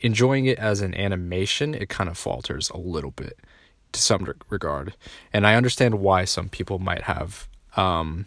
enjoying 0.00 0.46
it 0.46 0.58
as 0.58 0.80
an 0.80 0.94
animation 0.94 1.74
it 1.74 1.88
kind 1.88 2.10
of 2.10 2.18
falters 2.18 2.70
a 2.70 2.78
little 2.78 3.12
bit 3.12 3.38
to 3.92 4.00
some 4.00 4.26
regard 4.48 4.94
and 5.32 5.46
i 5.46 5.54
understand 5.54 6.00
why 6.00 6.24
some 6.24 6.48
people 6.48 6.78
might 6.78 7.02
have 7.02 7.48
um 7.76 8.26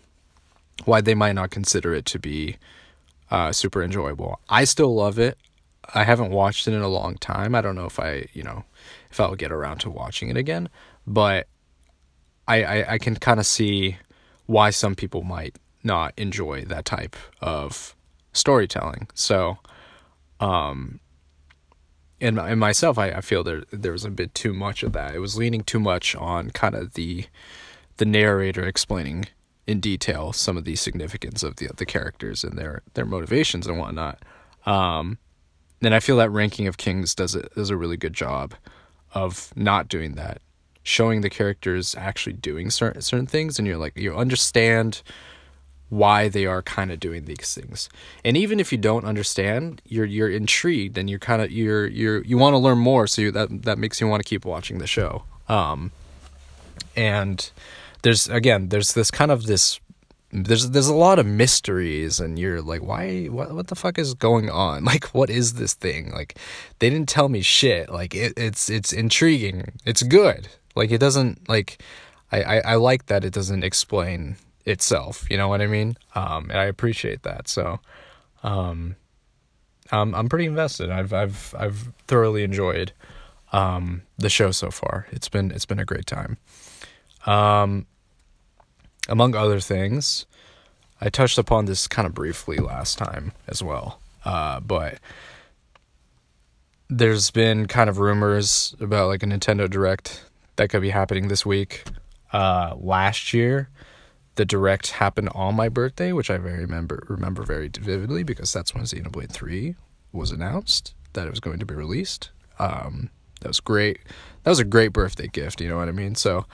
why 0.83 0.99
they 1.01 1.15
might 1.15 1.33
not 1.33 1.49
consider 1.51 1.93
it 1.93 2.05
to 2.05 2.19
be 2.19 2.57
uh, 3.31 3.51
super 3.51 3.81
enjoyable. 3.81 4.39
I 4.49 4.65
still 4.65 4.93
love 4.93 5.17
it. 5.17 5.37
I 5.93 6.03
haven't 6.03 6.31
watched 6.31 6.67
it 6.67 6.73
in 6.73 6.81
a 6.81 6.87
long 6.87 7.15
time. 7.15 7.55
I 7.55 7.61
don't 7.61 7.75
know 7.75 7.85
if 7.85 7.99
I, 7.99 8.27
you 8.33 8.43
know, 8.43 8.65
if 9.11 9.19
I'll 9.19 9.35
get 9.35 9.51
around 9.51 9.79
to 9.79 9.89
watching 9.89 10.29
it 10.29 10.37
again, 10.37 10.69
but 11.07 11.47
I 12.47 12.63
I, 12.63 12.93
I 12.93 12.97
can 12.97 13.15
kind 13.15 13.39
of 13.39 13.45
see 13.45 13.97
why 14.45 14.71
some 14.71 14.95
people 14.95 15.23
might 15.23 15.57
not 15.83 16.13
enjoy 16.17 16.65
that 16.65 16.85
type 16.85 17.15
of 17.41 17.94
storytelling. 18.35 19.07
So, 19.13 19.57
um, 20.39 20.99
and, 22.21 22.39
and 22.39 22.59
myself, 22.59 22.97
I, 22.97 23.09
I 23.09 23.21
feel 23.21 23.43
there 23.43 23.63
there 23.71 23.91
was 23.91 24.05
a 24.05 24.09
bit 24.09 24.33
too 24.33 24.53
much 24.53 24.83
of 24.83 24.93
that. 24.93 25.15
It 25.15 25.19
was 25.19 25.37
leaning 25.37 25.63
too 25.63 25.79
much 25.79 26.15
on 26.15 26.51
kind 26.51 26.75
of 26.75 26.93
the 26.93 27.25
the 27.97 28.05
narrator 28.05 28.65
explaining 28.65 29.25
in 29.67 29.79
detail 29.79 30.33
some 30.33 30.57
of 30.57 30.63
the 30.63 30.75
significance 30.75 31.43
of 31.43 31.57
the 31.57 31.69
the 31.75 31.85
characters 31.85 32.43
and 32.43 32.57
their 32.57 32.81
their 32.93 33.05
motivations 33.05 33.67
and 33.67 33.77
whatnot. 33.77 34.19
Um, 34.65 35.17
and 35.81 35.93
I 35.93 35.99
feel 35.99 36.17
that 36.17 36.31
Ranking 36.31 36.67
of 36.67 36.77
Kings 36.77 37.13
does 37.13 37.35
it 37.35 37.53
does 37.55 37.69
a 37.69 37.77
really 37.77 37.97
good 37.97 38.13
job 38.13 38.53
of 39.13 39.51
not 39.55 39.87
doing 39.87 40.15
that, 40.15 40.41
showing 40.83 41.21
the 41.21 41.29
characters 41.29 41.95
actually 41.95 42.33
doing 42.33 42.69
certain 42.69 43.01
certain 43.01 43.27
things, 43.27 43.59
and 43.59 43.67
you're 43.67 43.77
like 43.77 43.97
you 43.97 44.15
understand 44.15 45.01
why 45.89 46.27
they 46.27 46.45
are 46.45 46.61
kind 46.61 46.91
of 46.91 46.99
doing 46.99 47.25
these 47.25 47.53
things. 47.53 47.89
And 48.23 48.35
even 48.35 48.59
if 48.59 48.71
you 48.71 48.77
don't 48.77 49.05
understand, 49.05 49.81
you're 49.85 50.05
you're 50.05 50.29
intrigued 50.29 50.97
and 50.97 51.09
you're 51.09 51.19
kind 51.19 51.41
of 51.41 51.51
you're 51.51 51.87
you're 51.87 52.23
you 52.23 52.37
want 52.37 52.53
to 52.53 52.57
learn 52.57 52.77
more, 52.77 53.07
so 53.07 53.21
you, 53.21 53.31
that 53.31 53.63
that 53.63 53.77
makes 53.77 54.01
you 54.01 54.07
want 54.07 54.23
to 54.23 54.27
keep 54.27 54.45
watching 54.45 54.79
the 54.79 54.87
show. 54.87 55.23
Um, 55.47 55.91
and 56.95 57.51
there's 58.01 58.27
again 58.27 58.69
there's 58.69 58.93
this 58.93 59.11
kind 59.11 59.31
of 59.31 59.45
this 59.45 59.79
there's 60.31 60.71
there's 60.71 60.87
a 60.87 60.93
lot 60.93 61.19
of 61.19 61.25
mysteries 61.25 62.19
and 62.19 62.37
you're 62.37 62.61
like 62.61 62.81
why 62.81 63.25
what 63.25 63.53
what 63.53 63.67
the 63.67 63.75
fuck 63.75 63.97
is 63.97 64.13
going 64.13 64.49
on? 64.49 64.83
Like 64.95 65.05
what 65.13 65.29
is 65.29 65.53
this 65.53 65.73
thing? 65.73 66.11
Like 66.11 66.37
they 66.79 66.89
didn't 66.89 67.09
tell 67.09 67.29
me 67.29 67.41
shit. 67.41 67.89
Like 67.89 68.15
it, 68.15 68.33
it's 68.37 68.69
it's 68.69 68.91
intriguing. 68.91 69.71
It's 69.85 70.03
good. 70.03 70.47
Like 70.75 70.91
it 70.91 70.99
doesn't 70.99 71.47
like 71.47 71.81
I, 72.31 72.41
I 72.41 72.57
i 72.59 72.75
like 72.75 73.05
that 73.05 73.23
it 73.23 73.33
doesn't 73.33 73.63
explain 73.63 74.35
itself 74.65 75.25
you 75.29 75.37
know 75.37 75.47
what 75.47 75.61
i 75.61 75.67
mean? 75.67 75.97
Um 76.15 76.49
and 76.49 76.59
i 76.59 76.65
appreciate 76.65 77.23
that. 77.23 77.47
So 77.47 77.79
um 78.43 78.95
i'm 79.91 80.13
i'm 80.15 80.29
pretty 80.29 80.45
invested. 80.45 80.89
I've 80.89 81.13
i've 81.13 81.53
i've 81.57 81.91
thoroughly 82.07 82.43
enjoyed 82.43 82.91
um 83.51 84.01
the 84.17 84.29
show 84.29 84.51
so 84.51 84.71
far. 84.71 85.07
It's 85.11 85.29
been 85.29 85.51
it's 85.51 85.65
been 85.65 85.79
a 85.79 85.85
great 85.85 86.05
time. 86.05 86.37
Um 87.25 87.85
among 89.07 89.35
other 89.35 89.59
things, 89.59 90.25
I 91.01 91.09
touched 91.09 91.37
upon 91.37 91.65
this 91.65 91.87
kind 91.87 92.05
of 92.05 92.13
briefly 92.13 92.57
last 92.57 92.97
time 92.97 93.33
as 93.47 93.61
well, 93.61 93.99
uh, 94.23 94.59
but 94.59 94.99
there's 96.89 97.31
been 97.31 97.67
kind 97.67 97.89
of 97.89 97.97
rumors 97.99 98.75
about 98.79 99.07
like 99.07 99.23
a 99.23 99.25
Nintendo 99.25 99.69
Direct 99.69 100.23
that 100.55 100.69
could 100.69 100.81
be 100.81 100.89
happening 100.89 101.27
this 101.27 101.45
week. 101.45 101.83
Uh, 102.31 102.75
last 102.77 103.33
year, 103.33 103.69
the 104.35 104.45
Direct 104.45 104.91
happened 104.91 105.29
on 105.33 105.55
my 105.55 105.69
birthday, 105.69 106.11
which 106.11 106.29
I 106.29 106.37
very 106.37 106.59
remember 106.59 107.05
remember 107.07 107.43
very 107.43 107.69
vividly 107.69 108.23
because 108.23 108.51
that's 108.53 108.73
when 108.73 108.83
Xenoblade 108.83 109.31
Three 109.31 109.75
was 110.11 110.31
announced 110.31 110.93
that 111.13 111.27
it 111.27 111.29
was 111.29 111.39
going 111.39 111.59
to 111.59 111.65
be 111.65 111.73
released. 111.73 112.29
Um, 112.59 113.09
that 113.41 113.47
was 113.47 113.59
great. 113.59 113.99
That 114.43 114.49
was 114.49 114.59
a 114.59 114.65
great 114.65 114.93
birthday 114.93 115.27
gift. 115.27 115.61
You 115.61 115.69
know 115.69 115.77
what 115.77 115.89
I 115.89 115.91
mean? 115.91 116.15
So, 116.15 116.45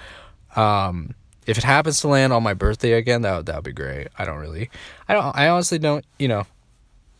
um, 0.55 1.15
if 1.47 1.57
it 1.57 1.63
happens 1.63 1.99
to 2.01 2.07
land 2.07 2.33
on 2.33 2.43
my 2.43 2.53
birthday 2.53 2.93
again, 2.93 3.23
that 3.23 3.35
would 3.35 3.45
that 3.47 3.55
would 3.55 3.65
be 3.65 3.73
great. 3.73 4.07
I 4.17 4.25
don't 4.25 4.37
really, 4.39 4.69
I 5.07 5.13
don't, 5.13 5.35
I 5.35 5.49
honestly 5.49 5.79
don't. 5.79 6.05
You 6.19 6.27
know, 6.27 6.47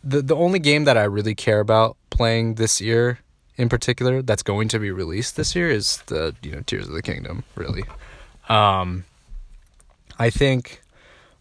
the 0.03 0.21
the 0.21 0.35
only 0.35 0.59
game 0.59 0.85
that 0.85 0.97
I 0.97 1.03
really 1.03 1.35
care 1.35 1.59
about 1.59 1.97
playing 2.09 2.55
this 2.55 2.79
year, 2.79 3.19
in 3.57 3.69
particular, 3.69 4.21
that's 4.21 4.43
going 4.43 4.67
to 4.69 4.79
be 4.79 4.91
released 4.91 5.35
this 5.35 5.55
year 5.55 5.69
is 5.69 5.97
the 6.07 6.35
you 6.43 6.51
know 6.51 6.61
Tears 6.61 6.87
of 6.87 6.93
the 6.93 7.01
Kingdom. 7.01 7.43
Really, 7.55 7.83
um, 8.49 9.05
I 10.17 10.29
think 10.29 10.81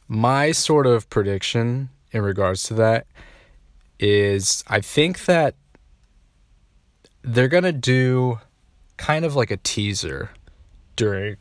my 0.09 0.53
sort 0.53 0.87
of 0.87 1.09
prediction 1.11 1.91
in 2.13 2.23
regards 2.23 2.65
to 2.65 2.75
that 2.75 3.07
is 3.99 4.65
I 4.67 4.81
think 4.81 5.27
that 5.27 5.55
they're 7.23 7.49
gonna 7.49 7.73
do 7.73 8.41
kind 8.97 9.25
of 9.25 9.37
like 9.37 9.51
a 9.51 9.57
teaser 9.57 10.31
during 10.97 11.37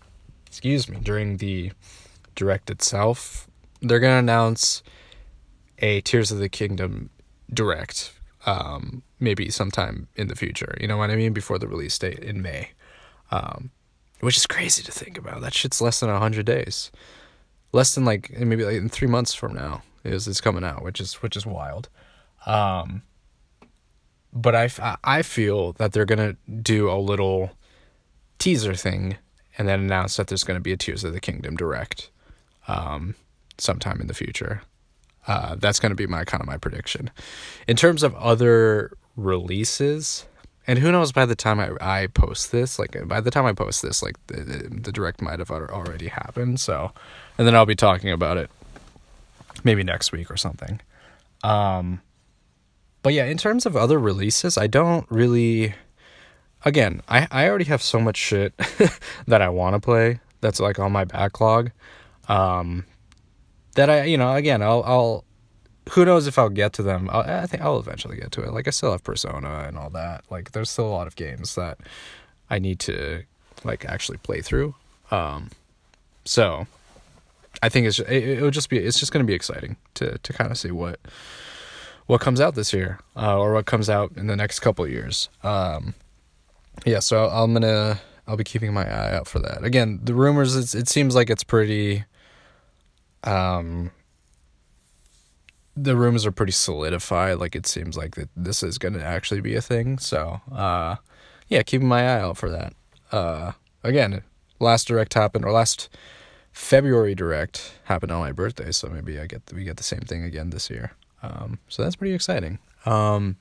excuse 0.46 0.90
me, 0.90 0.98
during 1.02 1.38
the 1.38 1.72
direct 2.36 2.70
itself, 2.70 3.48
they're 3.82 4.00
gonna 4.00 4.18
announce 4.18 4.82
a 5.80 6.02
Tears 6.02 6.32
of 6.32 6.40
the 6.40 6.50
Kingdom 6.50 7.10
direct, 7.54 8.14
um, 8.46 9.04
maybe 9.20 9.50
sometime 9.50 10.08
in 10.16 10.28
the 10.28 10.36
future. 10.36 10.76
You 10.82 10.88
know 10.88 10.98
what 10.98 11.12
I 11.12 11.16
mean? 11.16 11.34
Before 11.34 11.60
the 11.60 11.68
release 11.68 11.98
date 11.98 12.20
in 12.20 12.42
May, 12.42 12.72
um, 13.32 13.72
which 14.20 14.38
is 14.38 14.48
crazy 14.48 14.84
to 14.84 14.92
think 14.92 15.18
about. 15.18 15.42
That 15.42 15.54
shit's 15.54 15.82
less 15.82 16.00
than 16.00 16.10
hundred 16.10 16.46
days, 16.46 16.92
less 17.72 17.96
than 17.96 18.06
like 18.06 18.32
maybe 18.38 18.64
like 18.64 18.76
in 18.76 18.90
three 18.90 19.08
months 19.08 19.34
from 19.34 19.54
now 19.54 19.84
is 20.04 20.28
it's 20.28 20.42
coming 20.42 20.64
out, 20.64 20.84
which 20.84 21.00
is 21.00 21.16
which 21.16 21.36
is 21.36 21.46
wild. 21.46 21.90
Um, 22.46 23.04
but 24.34 24.56
I 24.56 24.98
I 25.04 25.22
feel 25.22 25.74
that 25.74 25.94
they're 25.94 26.06
gonna 26.06 26.36
do 26.62 26.90
a 26.90 27.00
little 27.00 27.52
teaser 28.38 28.74
thing 28.74 29.18
and 29.58 29.68
then 29.68 29.82
announce 29.82 30.16
that 30.18 30.28
there's 30.28 30.44
to 30.56 30.62
be 30.62 30.72
a 30.72 30.78
Tears 30.78 31.04
of 31.04 31.14
the 31.14 31.20
Kingdom 31.20 31.58
direct 31.58 32.10
um, 32.68 33.16
sometime 33.58 34.00
in 34.00 34.08
the 34.08 34.14
future. 34.14 34.62
Uh, 35.28 35.56
that's 35.56 35.80
to 35.90 35.96
be 35.96 36.08
my 36.08 36.24
kind 36.24 36.42
of 36.42 36.48
my 36.48 36.58
prediction. 36.58 37.12
In 37.68 37.76
terms 37.76 38.02
of 38.02 38.16
other 38.16 38.94
releases, 39.18 40.26
and 40.70 40.78
who 40.78 40.92
knows 40.92 41.12
by 41.12 41.26
the 41.26 41.36
time 41.36 41.60
I, 41.60 41.72
I 41.82 42.08
post 42.08 42.52
this, 42.52 42.78
like 42.78 42.96
by 43.08 43.22
the 43.22 43.32
time 43.32 43.48
I 43.48 43.54
post 43.54 43.82
this, 43.82 44.04
like 44.04 44.16
the, 44.28 44.68
the, 44.70 44.92
direct 44.92 45.20
might 45.20 45.40
have 45.40 45.50
already 45.50 46.10
happened. 46.10 46.60
So, 46.60 46.92
and 47.40 47.48
then 47.48 47.56
I'll 47.56 47.66
be 47.66 47.76
talking 47.76 48.12
about 48.12 48.38
it 48.38 48.52
maybe 49.64 49.82
next 49.82 50.12
week 50.12 50.30
or 50.30 50.38
something. 50.38 50.80
Um, 51.44 52.02
but 53.02 53.14
yeah, 53.14 53.26
in 53.26 53.36
terms 53.36 53.66
of 53.66 53.76
other 53.76 53.98
releases, 53.98 54.60
I 54.60 54.68
don't 54.68 55.08
really 55.10 55.74
again, 56.64 57.02
I, 57.10 57.28
I 57.32 57.50
already 57.50 57.66
have 57.66 57.82
so 57.82 58.00
much 58.00 58.18
shit 58.18 58.56
that 59.26 59.42
I 59.42 59.50
want 59.50 59.74
to 59.74 59.80
play 59.80 60.20
that's 60.40 60.60
like 60.60 60.78
on 60.78 60.92
my 60.92 61.04
backlog. 61.04 61.72
Um, 62.28 62.86
that 63.74 63.90
I, 63.90 64.04
you 64.04 64.18
know, 64.18 64.36
again, 64.36 64.62
I'll, 64.62 64.84
I'll, 64.86 65.26
who 65.92 66.06
knows 66.06 66.28
if 66.28 66.38
I'll 66.38 66.50
get 66.50 66.74
to 66.74 66.84
them. 66.84 67.10
I'll, 67.12 67.22
I 67.22 67.46
think 67.46 67.64
I'll 67.64 67.80
eventually 67.80 68.18
get 68.18 68.32
to 68.34 68.44
it. 68.44 68.54
Like 68.54 68.68
I 68.68 68.72
still 68.72 68.92
have 68.92 69.04
Persona 69.04 69.66
and 69.68 69.78
all 69.78 69.90
that. 69.92 70.24
Like 70.30 70.52
there's 70.52 70.70
still 70.70 70.88
a 70.88 70.96
lot 70.96 71.08
of 71.08 71.16
games 71.16 71.56
that 71.56 71.80
I 72.50 72.60
need 72.60 72.80
to 72.82 73.24
like 73.64 73.86
actually 73.86 74.18
play 74.18 74.42
through. 74.42 74.76
Um, 75.12 75.50
so 76.26 76.68
I 77.62 77.70
think 77.70 77.88
it's, 77.88 78.00
it, 78.00 78.24
it'll 78.24 78.52
just 78.52 78.70
be, 78.70 78.78
it's 78.78 79.00
just 79.00 79.12
going 79.12 79.26
to 79.26 79.28
be 79.28 79.34
exciting 79.34 79.78
to, 79.96 80.18
to 80.18 80.34
kind 80.34 80.52
of 80.52 80.58
see 80.58 80.72
what, 80.72 81.00
what 82.06 82.22
comes 82.22 82.42
out 82.42 82.56
this 82.56 82.74
year, 82.74 83.00
uh, 83.16 83.38
or 83.38 83.54
what 83.54 83.68
comes 83.68 83.88
out 83.88 84.12
in 84.16 84.26
the 84.28 84.36
next 84.36 84.62
couple 84.62 84.88
years. 84.88 85.30
Um, 85.44 85.94
yeah, 86.86 87.00
so 87.00 87.30
I'm 87.30 87.54
gonna 87.54 88.00
I'll 88.28 88.38
be 88.38 88.44
keeping 88.44 88.74
my 88.74 88.84
eye 88.84 89.14
out 89.14 89.28
for 89.28 89.40
that. 89.40 89.64
Again, 89.64 90.00
the 90.04 90.14
rumors 90.14 90.56
it's, 90.56 90.74
it 90.74 90.88
seems 90.88 91.14
like 91.14 91.30
it's 91.30 91.44
pretty 91.44 92.06
um 93.24 93.92
the 95.82 95.96
rumors 95.96 96.26
are 96.26 96.32
pretty 96.32 96.52
solidified. 96.52 97.38
Like 97.38 97.56
it 97.56 97.66
seems 97.66 97.96
like 97.98 98.16
that 98.16 98.30
this 98.36 98.64
is 98.64 98.78
gonna 98.78 99.00
actually 99.00 99.42
be 99.42 99.56
a 99.56 99.62
thing. 99.62 99.98
So 99.98 100.42
uh 100.52 100.98
yeah, 101.48 101.64
keeping 101.64 101.88
my 101.88 102.02
eye 102.02 102.20
out 102.20 102.38
for 102.38 102.50
that. 102.50 102.74
Uh 103.12 103.54
again, 103.84 104.22
last 104.60 104.88
direct 104.88 105.14
happened 105.14 105.46
or 105.46 105.52
last 105.52 105.90
February 106.52 107.16
direct 107.16 107.74
happened 107.86 108.12
on 108.12 108.20
my 108.20 108.32
birthday, 108.32 108.72
so 108.72 108.90
maybe 108.90 109.20
I 109.20 109.26
get 109.28 109.42
we 109.54 109.64
get 109.64 109.78
the 109.78 109.84
same 109.84 110.02
thing 110.02 110.24
again 110.24 110.50
this 110.50 110.70
year. 110.70 110.92
Um 111.24 111.60
so 111.70 111.84
that's 111.84 111.96
pretty 111.96 112.14
exciting. 112.14 112.60
Um 112.86 113.38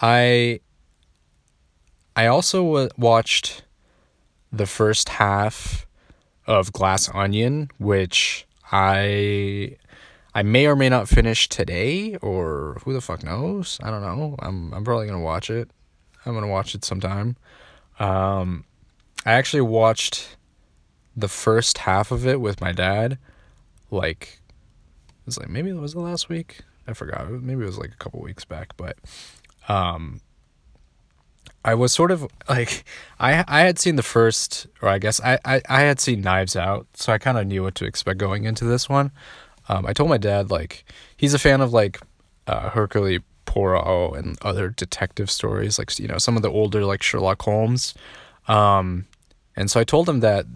I 0.00 0.60
I 2.16 2.26
also 2.26 2.64
w- 2.64 2.88
watched 2.96 3.62
the 4.52 4.66
first 4.66 5.08
half 5.08 5.86
of 6.46 6.72
Glass 6.72 7.08
Onion, 7.14 7.70
which 7.78 8.46
I 8.72 9.76
I 10.34 10.42
may 10.42 10.66
or 10.66 10.76
may 10.76 10.88
not 10.88 11.08
finish 11.08 11.48
today, 11.48 12.16
or 12.16 12.80
who 12.84 12.92
the 12.92 13.00
fuck 13.00 13.22
knows? 13.22 13.78
I 13.82 13.90
don't 13.90 14.02
know. 14.02 14.36
I'm 14.40 14.72
I'm 14.74 14.84
probably 14.84 15.06
gonna 15.06 15.20
watch 15.20 15.50
it. 15.50 15.70
I'm 16.24 16.34
gonna 16.34 16.48
watch 16.48 16.74
it 16.74 16.84
sometime. 16.84 17.36
Um, 17.98 18.64
I 19.24 19.32
actually 19.32 19.62
watched 19.62 20.36
the 21.16 21.28
first 21.28 21.78
half 21.78 22.10
of 22.12 22.26
it 22.26 22.40
with 22.40 22.60
my 22.60 22.72
dad. 22.72 23.18
Like, 23.90 24.40
it 25.08 25.26
was 25.26 25.38
like 25.38 25.48
maybe 25.48 25.70
it 25.70 25.76
was 25.76 25.94
the 25.94 26.00
last 26.00 26.28
week. 26.28 26.60
I 26.86 26.92
forgot. 26.92 27.30
Maybe 27.30 27.62
it 27.62 27.66
was 27.66 27.78
like 27.78 27.92
a 27.92 27.96
couple 27.96 28.20
weeks 28.20 28.44
back, 28.44 28.76
but 28.76 28.96
um, 29.68 30.20
I 31.64 31.74
was 31.74 31.92
sort 31.92 32.10
of 32.10 32.26
like 32.48 32.84
I 33.18 33.44
I 33.48 33.60
had 33.60 33.78
seen 33.78 33.96
the 33.96 34.02
first, 34.02 34.66
or 34.80 34.88
I 34.88 34.98
guess 34.98 35.20
I 35.20 35.38
I, 35.44 35.62
I 35.68 35.80
had 35.80 36.00
seen 36.00 36.20
Knives 36.20 36.56
Out, 36.56 36.86
so 36.94 37.12
I 37.12 37.18
kind 37.18 37.38
of 37.38 37.46
knew 37.46 37.62
what 37.62 37.74
to 37.76 37.84
expect 37.84 38.18
going 38.18 38.44
into 38.44 38.64
this 38.64 38.88
one. 38.88 39.10
Um, 39.68 39.86
I 39.86 39.92
told 39.92 40.08
my 40.08 40.18
dad 40.18 40.50
like 40.50 40.84
he's 41.16 41.34
a 41.34 41.38
fan 41.38 41.60
of 41.60 41.72
like 41.72 42.00
uh, 42.46 42.70
Hercule 42.70 43.20
Poirot 43.44 44.16
and 44.16 44.38
other 44.42 44.68
detective 44.68 45.30
stories, 45.30 45.78
like 45.78 45.98
you 45.98 46.08
know 46.08 46.18
some 46.18 46.36
of 46.36 46.42
the 46.42 46.50
older 46.50 46.84
like 46.84 47.02
Sherlock 47.02 47.42
Holmes, 47.42 47.94
um, 48.46 49.06
and 49.56 49.70
so 49.70 49.80
I 49.80 49.84
told 49.84 50.08
him 50.08 50.20
that 50.20 50.46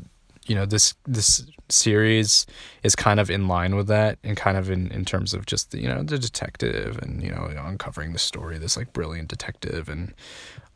you 0.47 0.55
know 0.55 0.67
this 0.67 0.95
this 1.07 1.45
series 1.69 2.47
is 2.83 2.95
kind 2.95 3.21
of 3.21 3.31
in 3.31 3.49
line 3.49 3.77
with 3.77 3.87
that 3.87 4.19
and 4.25 4.37
kind 4.37 4.57
of 4.57 4.71
in 4.71 4.91
in 4.91 5.05
terms 5.05 5.33
of 5.35 5.47
just 5.47 5.73
you 5.75 5.89
know 5.89 6.03
the 6.03 6.19
detective 6.19 6.99
and 6.99 7.23
you 7.23 7.31
know 7.31 7.51
uncovering 7.65 8.13
the 8.13 8.19
story 8.19 8.59
this 8.59 8.77
like 8.77 8.93
brilliant 8.93 9.29
detective 9.29 9.89
and 9.89 10.13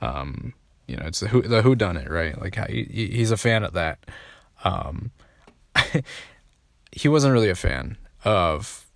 um 0.01 0.55
you 0.87 0.97
know 0.97 1.05
it's 1.05 1.21
the 1.21 1.29
who 1.29 1.43
the 1.43 1.63
who 1.63 1.75
done 1.75 1.97
it 1.97 2.11
right? 2.11 2.41
Like 2.41 2.57
he, 2.69 3.11
he's 3.13 3.31
a 3.31 3.37
fan 3.37 3.65
of 3.65 3.73
that. 3.73 3.99
Um 4.65 5.11
he 6.93 7.09
wasn't 7.09 7.33
really 7.33 7.51
a 7.51 7.55
fan 7.55 7.99
of 8.27 8.87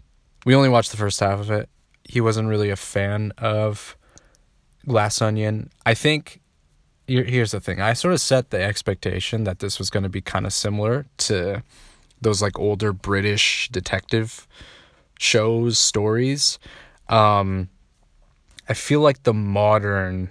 we 0.45 0.55
only 0.55 0.69
watched 0.69 0.90
the 0.90 0.97
first 0.97 1.21
half 1.21 1.38
of 1.38 1.51
it. 1.51 1.69
He 2.05 2.21
wasn't 2.21 2.49
really 2.49 2.71
a 2.71 2.77
fan 2.77 3.33
of 3.38 3.97
glass 4.87 5.23
onion. 5.23 5.71
I 5.87 5.95
think 5.95 6.40
here's 7.07 7.53
the 7.53 7.61
thing. 7.61 7.81
I 7.81 7.93
sort 7.93 8.14
of 8.14 8.21
set 8.21 8.51
the 8.51 8.61
expectation 8.62 9.45
that 9.45 9.61
this 9.61 9.79
was 9.79 9.88
going 9.88 10.03
to 10.03 10.09
be 10.09 10.21
kind 10.21 10.47
of 10.47 10.53
similar 10.53 11.07
to 11.19 11.62
those 12.21 12.43
like 12.43 12.59
older 12.59 12.93
british 12.93 13.69
detective 13.71 14.47
shows 15.19 15.79
stories. 15.79 16.59
Um 17.09 17.69
i 18.69 18.75
feel 18.75 19.01
like 19.01 19.23
the 19.23 19.35
modern 19.35 20.31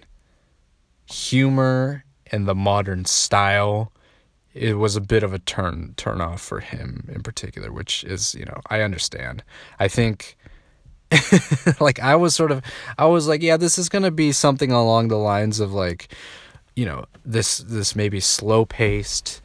humor 1.10 2.04
and 2.32 2.48
the 2.48 2.56
modern 2.56 3.06
style 3.06 3.92
it 4.54 4.78
was 4.78 4.96
a 4.96 5.02
bit 5.02 5.24
of 5.24 5.34
a 5.34 5.40
turn 5.40 5.94
turn 5.98 6.22
off 6.22 6.42
for 6.42 6.60
him 6.60 7.08
in 7.14 7.22
particular 7.22 7.72
which 7.72 8.04
is 8.04 8.36
you 8.36 8.46
know 8.46 8.60
i 8.70 8.82
understand. 8.82 9.44
I 9.80 9.88
think 9.88 10.38
like 11.80 12.00
i 12.00 12.16
was 12.16 12.36
sort 12.36 12.52
of 12.52 12.62
i 13.00 13.06
was 13.06 13.28
like 13.28 13.42
yeah 13.42 13.58
this 13.58 13.80
is 13.80 13.90
going 13.90 14.04
to 14.04 14.12
be 14.12 14.32
something 14.32 14.72
along 14.72 15.08
the 15.08 15.18
lines 15.18 15.60
of 15.60 15.74
like 15.74 16.14
you 16.76 16.86
know 16.86 17.06
this 17.26 17.58
this 17.58 17.96
maybe 17.96 18.20
slow 18.20 18.64
paced 18.64 19.42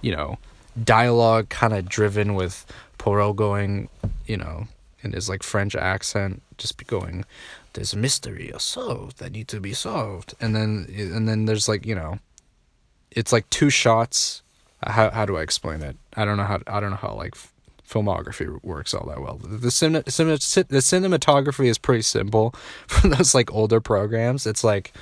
you 0.00 0.10
know 0.10 0.38
dialogue 0.82 1.50
kind 1.50 1.74
of 1.74 1.86
driven 1.86 2.34
with 2.34 2.64
Poirot 2.96 3.36
going 3.36 3.90
you 4.26 4.38
know 4.38 4.66
in 5.02 5.12
his 5.12 5.28
like 5.28 5.42
french 5.42 5.76
accent 5.76 6.40
just 6.56 6.86
going 6.86 7.26
there's 7.72 7.92
a 7.92 7.96
mystery 7.96 8.52
or 8.52 8.60
solved 8.60 9.18
that 9.18 9.32
need 9.32 9.48
to 9.48 9.60
be 9.60 9.72
solved. 9.72 10.34
And 10.40 10.54
then 10.54 10.86
and 10.96 11.28
then 11.28 11.46
there's 11.46 11.68
like 11.68 11.86
you 11.86 11.94
know 11.94 12.18
it's 13.16 13.32
like 13.32 13.48
two 13.50 13.70
shots. 13.70 14.42
How 14.84 15.10
how 15.10 15.24
do 15.24 15.36
i 15.36 15.42
explain 15.42 15.82
it? 15.82 15.96
I 16.16 16.24
don't 16.24 16.36
know 16.36 16.44
how 16.44 16.60
i 16.66 16.80
don't 16.80 16.90
know 16.90 16.96
how 16.96 17.14
like 17.14 17.34
filmography 17.88 18.62
works 18.64 18.94
all 18.94 19.06
that 19.06 19.20
well. 19.20 19.36
The 19.36 19.56
the, 19.56 19.70
cin- 19.70 19.92
the 19.92 20.00
cinematography 20.02 21.66
is 21.66 21.78
pretty 21.78 22.02
simple 22.02 22.54
for 22.86 23.08
those 23.08 23.34
like 23.34 23.52
older 23.52 23.80
programs. 23.80 24.46
It's 24.46 24.64
like 24.64 24.92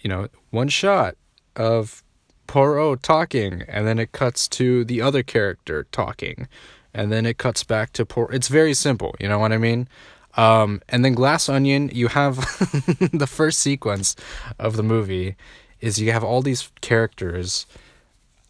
you 0.00 0.08
know 0.08 0.28
one 0.50 0.68
shot 0.68 1.16
of 1.56 2.02
Poirot 2.46 3.02
talking 3.02 3.62
and 3.68 3.86
then 3.86 3.98
it 3.98 4.12
cuts 4.12 4.48
to 4.48 4.84
the 4.84 5.02
other 5.02 5.22
character 5.22 5.86
talking 5.92 6.48
and 6.94 7.12
then 7.12 7.26
it 7.26 7.38
cuts 7.38 7.62
back 7.64 7.92
to 7.94 8.06
Poirot. 8.06 8.34
It's 8.34 8.48
very 8.48 8.74
simple 8.74 9.14
you 9.20 9.28
know 9.28 9.38
what 9.38 9.52
i 9.52 9.58
mean? 9.58 9.88
Um, 10.36 10.82
and 10.88 11.04
then 11.04 11.14
Glass 11.14 11.48
Onion, 11.48 11.90
you 11.92 12.08
have 12.08 12.36
the 13.12 13.26
first 13.26 13.58
sequence 13.58 14.14
of 14.58 14.76
the 14.76 14.84
movie 14.84 15.34
is 15.80 16.00
you 16.00 16.12
have 16.12 16.24
all 16.24 16.42
these 16.42 16.70
characters. 16.80 17.66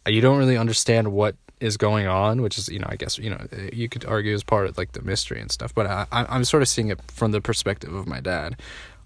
You 0.07 0.21
don't 0.21 0.37
really 0.37 0.57
understand 0.57 1.11
what 1.11 1.35
is 1.59 1.75
going 1.77 2.07
on, 2.07 2.41
which 2.41 2.57
is 2.57 2.69
you 2.69 2.79
know 2.79 2.87
I 2.89 2.95
guess 2.95 3.17
you 3.17 3.29
know 3.29 3.45
you 3.73 3.89
could 3.89 4.05
argue 4.05 4.33
as 4.33 4.43
part 4.43 4.67
of 4.67 4.77
like 4.77 4.93
the 4.93 5.01
mystery 5.01 5.39
and 5.39 5.51
stuff. 5.51 5.73
But 5.73 5.87
I, 5.87 6.07
I'm 6.11 6.45
sort 6.45 6.63
of 6.63 6.69
seeing 6.69 6.89
it 6.89 6.99
from 7.11 7.31
the 7.31 7.41
perspective 7.41 7.93
of 7.93 8.07
my 8.07 8.19
dad, 8.19 8.59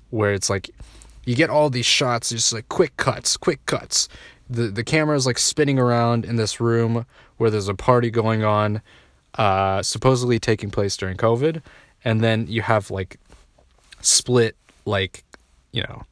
where 0.09 0.33
it's 0.33 0.49
like 0.49 0.69
you 1.25 1.35
get 1.35 1.49
all 1.49 1.69
these 1.69 1.85
shots, 1.85 2.29
just 2.29 2.53
like 2.53 2.69
quick 2.69 2.95
cuts, 2.97 3.37
quick 3.37 3.65
cuts. 3.65 4.07
The 4.49 4.63
the 4.63 4.83
camera 4.83 5.15
is 5.15 5.25
like 5.25 5.39
spinning 5.39 5.79
around 5.79 6.25
in 6.25 6.35
this 6.35 6.59
room 6.59 7.05
where 7.37 7.49
there's 7.49 7.67
a 7.67 7.75
party 7.75 8.11
going 8.11 8.43
on, 8.43 8.81
uh, 9.35 9.81
supposedly 9.81 10.39
taking 10.39 10.69
place 10.69 10.95
during 10.95 11.17
COVID 11.17 11.61
and 12.03 12.21
then 12.21 12.47
you 12.47 12.61
have 12.61 12.91
like 12.91 13.17
split 14.01 14.55
like 14.85 15.23
you 15.71 15.81
know 15.83 16.03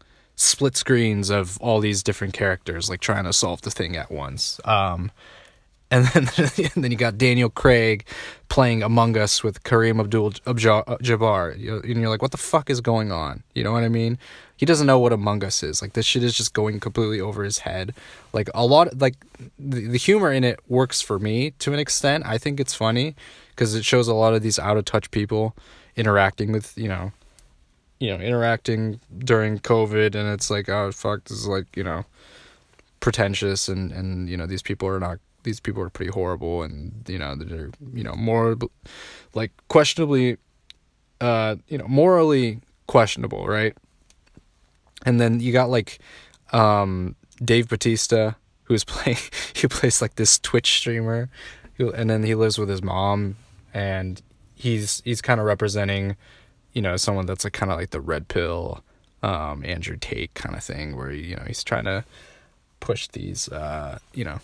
split 0.42 0.76
screens 0.76 1.30
of 1.30 1.58
all 1.60 1.80
these 1.80 2.04
different 2.04 2.34
characters 2.34 2.90
like 2.90 3.00
trying 3.00 3.26
to 3.26 3.34
solve 3.34 3.62
the 3.62 3.72
thing 3.72 3.96
at 3.96 4.12
once. 4.12 4.60
Um 4.66 5.12
and 5.90 6.06
then 6.08 6.30
and 6.76 6.84
then 6.84 6.92
you 6.92 6.98
got 6.98 7.18
Daniel 7.18 7.50
Craig 7.50 8.06
playing 8.50 8.82
Among 8.82 9.18
Us 9.18 9.44
with 9.44 9.64
Kareem 9.64 10.00
Abdul-Jabbar. 10.00 11.54
And 11.84 12.02
you're 12.02 12.10
like 12.10 12.22
what 12.22 12.32
the 12.32 12.38
fuck 12.38 12.70
is 12.70 12.82
going 12.82 13.12
on? 13.12 13.44
You 13.54 13.64
know 13.64 13.72
what 13.72 13.84
I 13.84 13.90
mean? 13.90 14.18
He 14.58 14.66
doesn't 14.66 14.88
know 14.88 15.00
what 15.00 15.14
Among 15.14 15.44
Us 15.44 15.64
is. 15.64 15.82
Like 15.82 15.94
this 15.94 16.06
shit 16.06 16.24
is 16.24 16.34
just 16.34 16.54
going 16.54 16.80
completely 16.80 17.22
over 17.22 17.44
his 17.44 17.60
head. 17.60 17.94
Like 18.34 18.50
a 18.54 18.66
lot 18.66 18.98
like 19.00 19.16
the, 19.60 19.88
the 19.88 19.98
humor 19.98 20.32
in 20.32 20.44
it 20.44 20.60
works 20.68 21.02
for 21.02 21.20
me 21.20 21.52
to 21.60 21.74
an 21.74 21.80
extent. 21.80 22.26
I 22.26 22.38
think 22.38 22.60
it's 22.60 22.74
funny 22.74 23.16
because 23.50 23.76
it 23.76 23.86
shows 23.86 24.08
a 24.08 24.14
lot 24.14 24.34
of 24.34 24.42
these 24.42 24.58
out 24.58 24.78
of 24.78 24.86
touch 24.86 25.12
people 25.12 25.56
interacting 25.96 26.52
with 26.52 26.76
you 26.78 26.88
know 26.88 27.12
you 28.02 28.10
know 28.10 28.22
interacting 28.22 29.00
during 29.20 29.60
covid 29.60 30.16
and 30.16 30.28
it's 30.28 30.50
like 30.50 30.68
oh 30.68 30.92
fuck 30.92 31.24
this 31.26 31.38
is 31.38 31.48
like 31.48 31.68
you 31.76 31.84
know 31.84 32.04
pretentious 33.00 33.70
and 33.70 33.92
and 33.92 34.30
you 34.30 34.36
know 34.36 34.46
these 34.46 34.62
people 34.62 34.88
are 34.88 35.00
not 35.00 35.20
these 35.44 35.60
people 35.60 35.82
are 35.82 35.90
pretty 35.90 36.12
horrible 36.12 36.64
and 36.64 36.92
you 37.08 37.18
know 37.18 37.36
they're 37.36 37.70
you 37.94 38.04
know 38.04 38.14
more 38.16 38.56
like 39.34 39.52
questionably 39.68 40.38
uh 41.20 41.56
you 41.68 41.78
know 41.78 41.88
morally 41.88 42.60
questionable 42.88 43.48
right? 43.48 43.76
And 45.06 45.20
then 45.20 45.40
you 45.40 45.52
got 45.52 45.70
like 45.70 46.00
um 46.52 47.16
Dave 47.44 47.70
Batista 47.70 48.34
who's 48.64 48.84
playing 48.94 49.20
he 49.54 49.68
plays 49.68 50.02
like 50.02 50.16
this 50.16 50.40
Twitch 50.40 50.78
streamer 50.78 51.30
and 51.80 52.10
then 52.10 52.24
he 52.24 52.36
lives 52.36 52.60
with 52.60 52.70
his 52.70 52.84
mom 52.84 53.38
and 53.74 54.22
he's 54.54 55.02
he's 55.04 55.22
kind 55.22 55.40
of 55.40 55.46
representing, 55.46 56.16
you 56.74 56.82
know, 56.82 56.98
someone 56.98 57.26
that's 57.26 57.44
like 57.44 57.54
kind 57.54 57.72
of 57.72 57.78
like 57.78 57.92
the 57.92 58.02
red 58.02 58.28
pill, 58.28 58.84
um, 59.24 59.64
Andrew 59.66 59.98
Tate 60.00 60.34
kind 60.34 60.56
of 60.56 60.64
thing, 60.64 60.96
where 60.96 61.12
you 61.12 61.36
know 61.36 61.44
he's 61.48 61.64
trying 61.64 61.86
to 61.86 62.04
push 62.80 63.08
these, 63.10 63.50
uh, 63.50 64.00
you 64.14 64.24
know, 64.24 64.40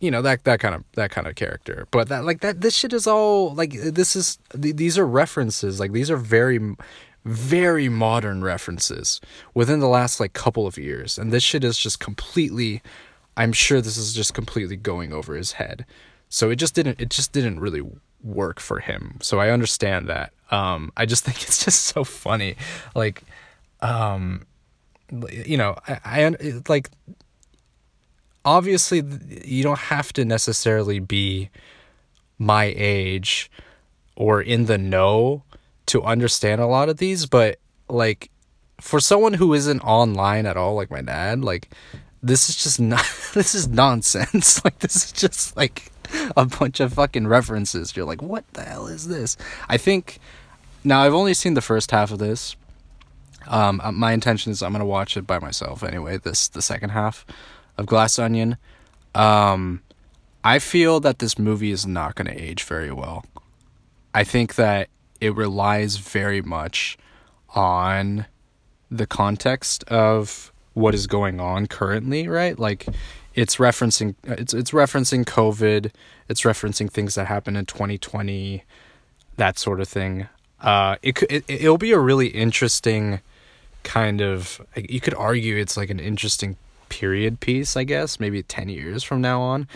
you 0.00 0.10
know 0.10 0.22
that 0.22 0.44
that 0.44 0.60
kind 0.60 0.74
of 0.74 0.84
that 0.94 1.10
kind 1.10 1.26
of 1.26 1.34
character. 1.34 1.86
But 1.90 2.08
that 2.08 2.24
like 2.24 2.40
that 2.40 2.60
this 2.60 2.74
shit 2.74 2.92
is 2.92 3.06
all 3.06 3.54
like 3.54 3.72
this 3.72 4.16
is 4.16 4.38
th- 4.60 4.76
these 4.76 4.98
are 4.98 5.06
references. 5.06 5.80
Like 5.80 5.92
these 5.92 6.10
are 6.10 6.16
very 6.16 6.76
very 7.24 7.88
modern 7.88 8.42
references 8.42 9.20
within 9.52 9.80
the 9.80 9.88
last 9.88 10.18
like 10.18 10.32
couple 10.32 10.66
of 10.66 10.78
years 10.78 11.18
and 11.18 11.30
this 11.30 11.42
shit 11.42 11.62
is 11.62 11.76
just 11.76 12.00
completely 12.00 12.80
i'm 13.36 13.52
sure 13.52 13.82
this 13.82 13.98
is 13.98 14.14
just 14.14 14.32
completely 14.32 14.76
going 14.76 15.12
over 15.12 15.34
his 15.34 15.52
head 15.52 15.84
so 16.28 16.48
it 16.48 16.56
just 16.56 16.74
didn't 16.74 16.98
it 16.98 17.10
just 17.10 17.32
didn't 17.32 17.60
really 17.60 17.82
work 18.22 18.60
for 18.60 18.80
him. 18.80 19.18
So 19.22 19.38
I 19.38 19.50
understand 19.50 20.08
that. 20.08 20.32
Um, 20.50 20.92
I 20.96 21.06
just 21.06 21.24
think 21.24 21.42
it's 21.42 21.64
just 21.64 21.84
so 21.84 22.04
funny. 22.04 22.56
Like, 22.94 23.22
um, 23.80 24.46
you 25.30 25.56
know, 25.56 25.76
I, 25.86 26.26
I 26.26 26.34
like, 26.68 26.90
obviously 28.44 29.02
you 29.44 29.62
don't 29.62 29.78
have 29.78 30.12
to 30.14 30.24
necessarily 30.24 30.98
be 30.98 31.50
my 32.38 32.72
age 32.76 33.50
or 34.16 34.40
in 34.40 34.66
the 34.66 34.78
know 34.78 35.42
to 35.86 36.02
understand 36.02 36.60
a 36.60 36.66
lot 36.66 36.88
of 36.88 36.98
these, 36.98 37.26
but 37.26 37.58
like 37.88 38.30
for 38.80 39.00
someone 39.00 39.34
who 39.34 39.54
isn't 39.54 39.80
online 39.80 40.46
at 40.46 40.56
all, 40.56 40.74
like 40.74 40.90
my 40.90 41.02
dad, 41.02 41.42
like 41.42 41.70
this 42.22 42.48
is 42.48 42.56
just 42.56 42.80
not, 42.80 43.04
this 43.34 43.54
is 43.54 43.68
nonsense. 43.68 44.64
like 44.64 44.78
this 44.80 44.96
is 44.96 45.12
just 45.12 45.56
like, 45.56 45.90
a 46.36 46.44
bunch 46.46 46.80
of 46.80 46.94
fucking 46.94 47.26
references. 47.26 47.96
You're 47.96 48.06
like, 48.06 48.22
what 48.22 48.44
the 48.54 48.62
hell 48.62 48.86
is 48.86 49.08
this? 49.08 49.36
I 49.68 49.76
think 49.76 50.18
now 50.84 51.02
I've 51.02 51.14
only 51.14 51.34
seen 51.34 51.54
the 51.54 51.60
first 51.60 51.90
half 51.90 52.10
of 52.10 52.18
this. 52.18 52.56
Um, 53.46 53.80
uh, 53.82 53.92
my 53.92 54.12
intention 54.12 54.52
is 54.52 54.62
I'm 54.62 54.72
gonna 54.72 54.84
watch 54.84 55.16
it 55.16 55.26
by 55.26 55.38
myself 55.38 55.82
anyway. 55.82 56.18
This 56.18 56.48
the 56.48 56.62
second 56.62 56.90
half 56.90 57.24
of 57.76 57.86
Glass 57.86 58.18
Onion. 58.18 58.56
Um, 59.14 59.82
I 60.44 60.58
feel 60.58 61.00
that 61.00 61.18
this 61.18 61.38
movie 61.38 61.70
is 61.70 61.86
not 61.86 62.16
to 62.16 62.30
age 62.30 62.62
very 62.62 62.92
well. 62.92 63.24
I 64.14 64.24
think 64.24 64.54
that 64.56 64.88
it 65.20 65.34
relies 65.34 65.96
very 65.96 66.42
much 66.42 66.96
on 67.54 68.26
the 68.90 69.06
context 69.06 69.84
of 69.84 70.52
what 70.74 70.94
is 70.94 71.06
going 71.06 71.40
on 71.40 71.66
currently, 71.66 72.28
right? 72.28 72.58
Like 72.58 72.86
it's 73.34 73.56
referencing 73.56 74.14
it's 74.24 74.54
it's 74.54 74.70
referencing 74.70 75.24
COVID, 75.24 75.92
it's 76.28 76.42
referencing 76.42 76.90
things 76.90 77.14
that 77.16 77.26
happened 77.26 77.56
in 77.56 77.66
2020, 77.66 78.64
that 79.36 79.58
sort 79.58 79.80
of 79.80 79.88
thing. 79.88 80.28
Uh, 80.60 80.96
it 81.02 81.22
it, 81.24 81.44
it'll 81.48 81.78
be 81.78 81.92
a 81.92 81.98
really 81.98 82.28
interesting 82.28 83.20
kind 83.84 84.20
of 84.20 84.60
you 84.76 85.00
could 85.00 85.14
argue 85.14 85.56
it's 85.56 85.76
like 85.76 85.90
an 85.90 86.00
interesting 86.00 86.56
period 86.88 87.40
piece, 87.40 87.76
I 87.76 87.84
guess, 87.84 88.18
maybe 88.18 88.42
10 88.42 88.68
years 88.68 89.02
from 89.02 89.20
now 89.20 89.40
on. 89.40 89.68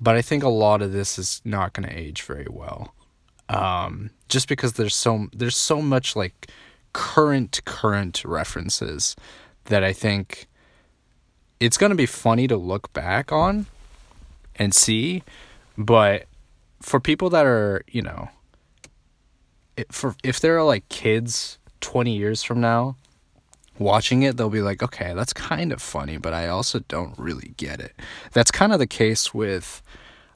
But 0.00 0.16
I 0.16 0.22
think 0.22 0.42
a 0.42 0.48
lot 0.48 0.82
of 0.82 0.92
this 0.92 1.18
is 1.18 1.40
not 1.44 1.72
going 1.72 1.88
to 1.88 1.96
age 1.96 2.22
very 2.22 2.46
well. 2.50 2.94
Um, 3.48 4.10
just 4.28 4.48
because 4.48 4.74
there's 4.74 4.94
so 4.94 5.28
there's 5.32 5.56
so 5.56 5.80
much 5.80 6.16
like 6.16 6.48
current 6.92 7.60
current 7.64 8.24
references 8.24 9.14
that 9.66 9.84
I 9.84 9.92
think 9.92 10.48
it's 11.60 11.78
going 11.78 11.90
to 11.90 11.96
be 11.96 12.06
funny 12.06 12.48
to 12.48 12.56
look 12.56 12.92
back 12.92 13.32
on 13.32 13.66
and 14.56 14.74
see, 14.74 15.22
but 15.78 16.24
for 16.82 17.00
people 17.00 17.30
that 17.30 17.46
are, 17.46 17.82
you 17.88 18.02
know, 18.02 18.28
for 19.90 20.14
if 20.22 20.40
there 20.40 20.56
are 20.58 20.64
like 20.64 20.88
kids 20.88 21.58
20 21.80 22.16
years 22.16 22.42
from 22.42 22.60
now 22.60 22.96
watching 23.78 24.22
it, 24.22 24.36
they'll 24.36 24.50
be 24.50 24.62
like, 24.62 24.82
okay, 24.82 25.12
that's 25.14 25.32
kind 25.32 25.72
of 25.72 25.82
funny, 25.82 26.16
but 26.16 26.32
I 26.32 26.48
also 26.48 26.80
don't 26.80 27.18
really 27.18 27.54
get 27.56 27.80
it. 27.80 27.94
That's 28.32 28.50
kind 28.50 28.72
of 28.72 28.78
the 28.78 28.86
case 28.86 29.34
with, 29.34 29.82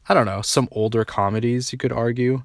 I 0.08 0.14
don't 0.14 0.26
know, 0.26 0.42
some 0.42 0.68
older 0.72 1.04
comedies, 1.04 1.72
you 1.72 1.78
could 1.78 1.92
argue. 1.92 2.42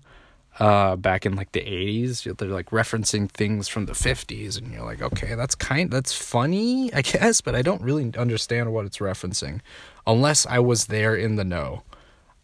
Uh, 0.57 0.95
back 0.95 1.25
in 1.25 1.35
like 1.35 1.51
the 1.51 1.59
80s, 1.59 2.37
they're 2.37 2.47
like 2.47 2.69
referencing 2.69 3.29
things 3.29 3.67
from 3.67 3.87
the 3.87 3.93
50s, 3.93 4.57
and 4.57 4.71
you're 4.71 4.85
like, 4.85 5.01
okay, 5.01 5.35
that's 5.35 5.53
kind, 5.53 5.91
that's 5.91 6.13
funny, 6.13 6.93
I 6.93 7.01
guess, 7.01 7.41
but 7.41 7.55
I 7.55 7.61
don't 7.61 7.81
really 7.81 8.13
understand 8.17 8.71
what 8.71 8.85
it's 8.85 8.99
referencing, 8.99 9.59
unless 10.07 10.45
I 10.45 10.59
was 10.59 10.85
there 10.85 11.13
in 11.13 11.35
the 11.35 11.43
know. 11.43 11.83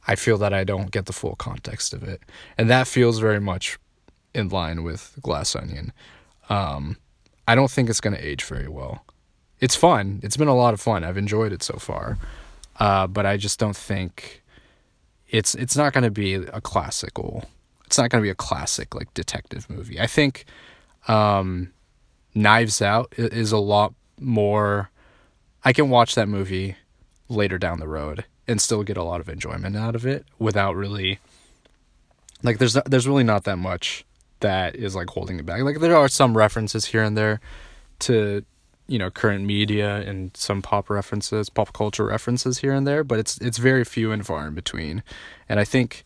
I 0.08 0.16
feel 0.16 0.38
that 0.40 0.54
I 0.54 0.66
don't 0.66 0.92
get 0.92 1.06
the 1.06 1.14
full 1.14 1.36
context 1.36 1.94
of 1.94 2.04
it, 2.04 2.22
and 2.58 2.70
that 2.70 2.86
feels 2.86 3.20
very 3.20 3.40
much 3.40 3.80
in 4.34 4.50
line 4.50 4.84
with 4.84 5.18
Glass 5.22 5.56
Onion. 5.56 5.94
Um, 6.50 6.98
I 7.48 7.56
don't 7.56 7.72
think 7.72 7.90
it's 7.90 8.02
going 8.02 8.16
to 8.16 8.26
age 8.26 8.44
very 8.44 8.68
well. 8.68 9.06
It's 9.60 9.76
fun. 9.76 10.20
It's 10.24 10.38
been 10.38 10.48
a 10.48 10.56
lot 10.56 10.74
of 10.74 10.82
fun. 10.82 11.04
I've 11.04 11.18
enjoyed 11.18 11.52
it 11.52 11.64
so 11.64 11.78
far. 11.78 12.18
Uh, 12.80 13.08
but 13.08 13.26
I 13.26 13.38
just 13.38 13.60
don't 13.60 13.76
think 13.76 14.42
it's 15.30 15.56
it's 15.56 15.78
not 15.78 15.94
going 15.94 16.04
to 16.04 16.12
be 16.12 16.34
a 16.34 16.62
classical. 16.62 17.46
It's 17.86 17.98
not 17.98 18.10
going 18.10 18.22
to 18.22 18.26
be 18.26 18.32
a 18.32 18.36
classic 18.36 18.96
like 18.96 19.14
detective 19.14 19.70
movie. 19.70 20.00
I 20.00 20.08
think 20.08 20.46
um, 21.08 21.72
Knives 22.34 22.82
Out 22.82 23.14
is 23.18 23.52
a 23.52 23.58
lot 23.58 23.94
more. 24.20 24.90
I 25.64 25.74
can 25.74 25.90
watch 25.90 26.16
that 26.16 26.28
movie 26.28 26.76
later 27.30 27.58
down 27.58 27.80
the 27.80 27.88
road 27.88 28.26
and 28.48 28.60
still 28.60 28.84
get 28.84 28.98
a 28.98 29.04
lot 29.04 29.22
of 29.22 29.30
enjoyment 29.30 29.76
out 29.78 29.96
of 29.96 30.06
it 30.06 30.26
without 30.40 30.76
really 30.76 31.20
like 32.44 32.58
there's 32.58 32.74
there's 32.86 33.08
really 33.08 33.24
not 33.24 33.44
that 33.46 33.58
much 33.58 34.04
that 34.42 34.76
is 34.76 34.96
like 34.96 35.10
holding 35.10 35.40
it 35.40 35.46
back. 35.46 35.62
Like 35.62 35.80
there 35.80 35.96
are 35.96 36.08
some 36.08 36.38
references 36.38 36.86
here 36.86 37.04
and 37.04 37.18
there 37.18 37.40
to 38.00 38.44
you 38.88 39.00
know 39.00 39.10
current 39.10 39.46
media 39.46 39.98
and 40.02 40.36
some 40.36 40.62
pop 40.62 40.90
references, 40.90 41.50
pop 41.50 41.74
culture 41.74 42.06
references 42.06 42.60
here 42.60 42.74
and 42.74 42.86
there, 42.86 43.04
but 43.04 43.20
it's 43.20 43.38
it's 43.40 43.58
very 43.58 43.86
few 43.86 44.12
and 44.12 44.26
far 44.26 44.48
in 44.48 44.54
between. 44.54 45.04
And 45.48 45.60
I 45.60 45.64
think 45.64 46.04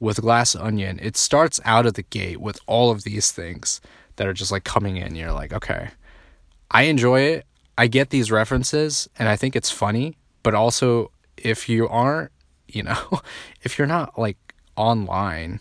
with 0.00 0.20
Glass 0.20 0.56
Onion, 0.56 0.98
it 1.02 1.16
starts 1.16 1.60
out 1.64 1.86
of 1.86 1.94
the 1.94 2.02
gate 2.02 2.40
with 2.40 2.58
all 2.66 2.90
of 2.90 3.04
these 3.04 3.30
things 3.30 3.80
that 4.16 4.26
are 4.26 4.32
just 4.32 4.50
like 4.50 4.64
coming 4.64 4.96
in. 4.96 5.14
You're 5.14 5.32
like, 5.32 5.52
okay, 5.52 5.90
I 6.70 6.84
enjoy 6.84 7.20
it. 7.20 7.46
I 7.78 7.86
get 7.86 8.10
these 8.10 8.30
references, 8.30 9.08
and 9.18 9.28
I 9.28 9.36
think 9.36 9.54
it's 9.54 9.70
funny. 9.70 10.16
But 10.42 10.54
also, 10.54 11.10
if 11.36 11.68
you 11.68 11.88
aren't, 11.88 12.32
you 12.68 12.82
know, 12.82 13.20
if 13.62 13.78
you're 13.78 13.86
not 13.86 14.18
like 14.18 14.36
online 14.76 15.60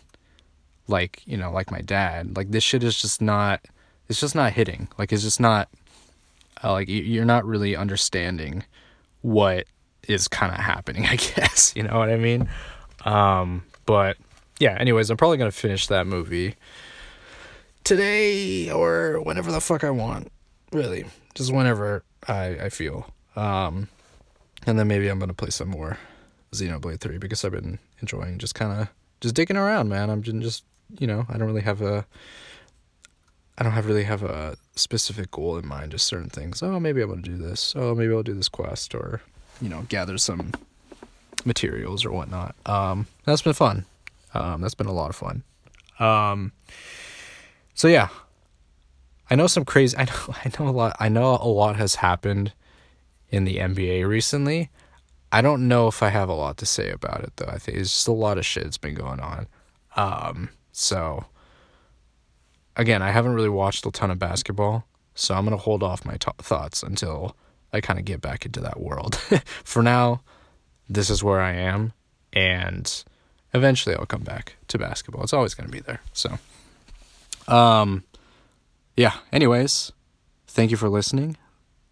like 0.92 1.22
you 1.26 1.38
know 1.38 1.52
like 1.52 1.72
my 1.72 1.82
dad 1.82 2.36
like 2.36 2.52
this 2.52 2.64
shit 2.64 2.84
is 2.84 3.02
just 3.02 3.22
not 3.22 3.62
it's 4.12 4.20
just 4.20 4.36
not 4.36 4.52
hitting. 4.52 4.90
Like 4.98 5.14
it's 5.14 5.24
just 5.24 5.40
not 5.40 5.70
uh, 6.64 6.74
like 6.74 6.90
you're 6.90 7.24
not 7.24 7.46
really 7.46 7.78
understanding 7.78 8.66
what 9.22 9.66
is 10.08 10.28
kind 10.28 10.52
of 10.52 10.60
happening 10.60 11.06
i 11.10 11.16
guess 11.16 11.74
you 11.76 11.84
know 11.84 11.98
what 11.98 12.10
i 12.10 12.18
mean? 12.18 12.50
Um 13.06 13.64
but 13.86 14.18
yeah 14.60 14.78
anyways 14.80 15.10
i'm 15.10 15.18
probably 15.18 15.38
gonna 15.38 15.52
finish 15.52 15.88
that 15.88 16.06
movie 16.06 16.56
today 17.84 18.70
or 18.70 19.22
whenever 19.22 19.52
the 19.52 19.62
fuck 19.62 19.84
i 19.84 19.90
want 19.90 20.32
really. 20.72 21.06
Just 21.34 21.54
whenever 21.54 22.04
i 22.28 22.58
i 22.66 22.70
feel. 22.70 23.08
Um 23.36 23.88
and 24.68 24.78
then 24.78 24.88
maybe 24.88 25.08
i'm 25.08 25.20
gonna 25.20 25.34
play 25.34 25.52
some 25.52 25.70
more 25.70 25.98
xenoblade 26.52 27.00
3 27.00 27.18
because 27.18 27.46
i've 27.46 27.54
been 27.54 27.80
enjoying 28.02 28.38
just 28.38 28.56
kind 28.56 28.82
of 28.82 28.90
just 29.22 29.36
digging 29.36 29.56
around 29.56 29.88
man. 29.88 30.10
I'm 30.10 30.22
just 30.22 30.66
you 31.00 31.08
know, 31.08 31.26
I 31.30 31.38
don't 31.38 31.48
really 31.48 31.62
have 31.62 31.82
a 31.82 32.06
I 33.58 33.64
don't 33.64 33.74
have 33.74 33.86
really 33.86 34.06
have 34.06 34.24
a 34.24 34.58
specific 34.76 35.32
goal 35.32 35.58
in 35.58 35.68
mind, 35.68 35.92
just 35.92 36.08
certain 36.08 36.30
things. 36.30 36.64
Oh, 36.64 36.80
maybe 36.80 37.02
I'm 37.02 37.10
gonna 37.10 37.22
do 37.22 37.38
this. 37.38 37.74
Oh, 37.76 37.94
maybe 37.94 38.14
I'll 38.14 38.24
do 38.24 38.34
this 38.34 38.50
quest 38.50 38.96
or, 38.96 39.22
you 39.62 39.70
know, 39.70 39.86
gather 39.90 40.18
some 40.18 40.52
materials 41.46 42.06
or 42.06 42.12
whatnot. 42.12 42.56
Um, 42.66 43.08
that's 43.26 43.42
been 43.42 43.54
fun. 43.54 43.86
Um, 44.34 44.62
that's 44.62 44.74
been 44.74 44.88
a 44.88 44.94
lot 44.94 45.10
of 45.10 45.16
fun. 45.16 45.44
Um, 46.00 46.54
so 47.76 47.88
yeah, 47.88 48.10
I 49.30 49.36
know 49.36 49.48
some 49.48 49.66
crazy. 49.66 49.96
I 49.98 50.06
know. 50.06 50.36
I 50.46 50.52
know 50.60 50.70
a 50.70 50.72
lot. 50.72 50.96
I 51.00 51.10
know 51.10 51.38
a 51.40 51.48
lot 51.48 51.76
has 51.76 51.96
happened 51.96 52.54
in 53.30 53.46
the 53.46 53.58
NBA 53.58 54.08
recently. 54.08 54.70
I 55.32 55.42
don't 55.42 55.68
know 55.68 55.88
if 55.88 56.04
I 56.04 56.10
have 56.10 56.30
a 56.30 56.34
lot 56.34 56.58
to 56.58 56.66
say 56.66 56.90
about 56.90 57.24
it 57.24 57.34
though. 57.38 57.48
I 57.48 57.58
think 57.58 57.78
it's 57.78 57.92
just 57.92 58.08
a 58.08 58.12
lot 58.12 58.38
of 58.38 58.46
shit 58.46 58.64
that's 58.64 58.78
been 58.78 58.96
going 58.96 59.20
on. 59.20 59.48
Um, 59.96 60.50
so, 60.82 61.26
again, 62.76 63.02
I 63.02 63.12
haven't 63.12 63.34
really 63.34 63.50
watched 63.50 63.86
a 63.86 63.91
ton 63.91 64.12
of 64.12 64.20
basketball, 64.20 64.86
so 65.13 65.36
I'm 65.36 65.46
going 65.46 65.58
to 65.58 65.63
hold 65.63 65.84
off 65.84 66.06
my 66.06 66.17
t- 66.17 66.32
thoughts 66.39 66.82
until 66.82 67.36
I 67.72 67.82
kind 67.82 68.00
of 68.00 68.06
get 68.06 68.22
back 68.22 68.46
into 68.46 68.60
that 68.62 68.80
world. 68.80 69.15
For 69.63 69.84
now, 69.84 70.22
this 70.89 71.10
is 71.10 71.24
where 71.24 71.39
I 71.39 71.54
am, 71.54 71.94
and 72.34 73.04
eventually 73.54 73.96
I'll 73.96 74.06
come 74.06 74.24
back 74.24 74.56
to 74.70 74.80
basketball. 74.80 75.24
It's 75.24 75.34
always 75.34 75.54
going 75.54 75.67
to 75.67 75.72
be 75.72 75.82
there. 75.82 76.02
So, 76.13 76.39
um, 77.48 78.04
yeah, 78.98 79.13
anyways, 79.32 79.91
thank 80.48 80.72
you 80.72 80.78
for 80.78 80.89
listening. 80.89 81.38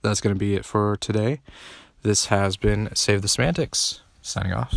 That's 0.02 0.22
going 0.22 0.36
to 0.36 0.40
be 0.40 0.56
it 0.56 0.66
for 0.66 0.98
today. 0.98 1.42
This 2.02 2.26
has 2.28 2.58
been 2.58 2.90
Save 2.96 3.22
the 3.22 3.28
Semantics, 3.28 4.02
signing 4.22 4.54
off. 4.54 4.74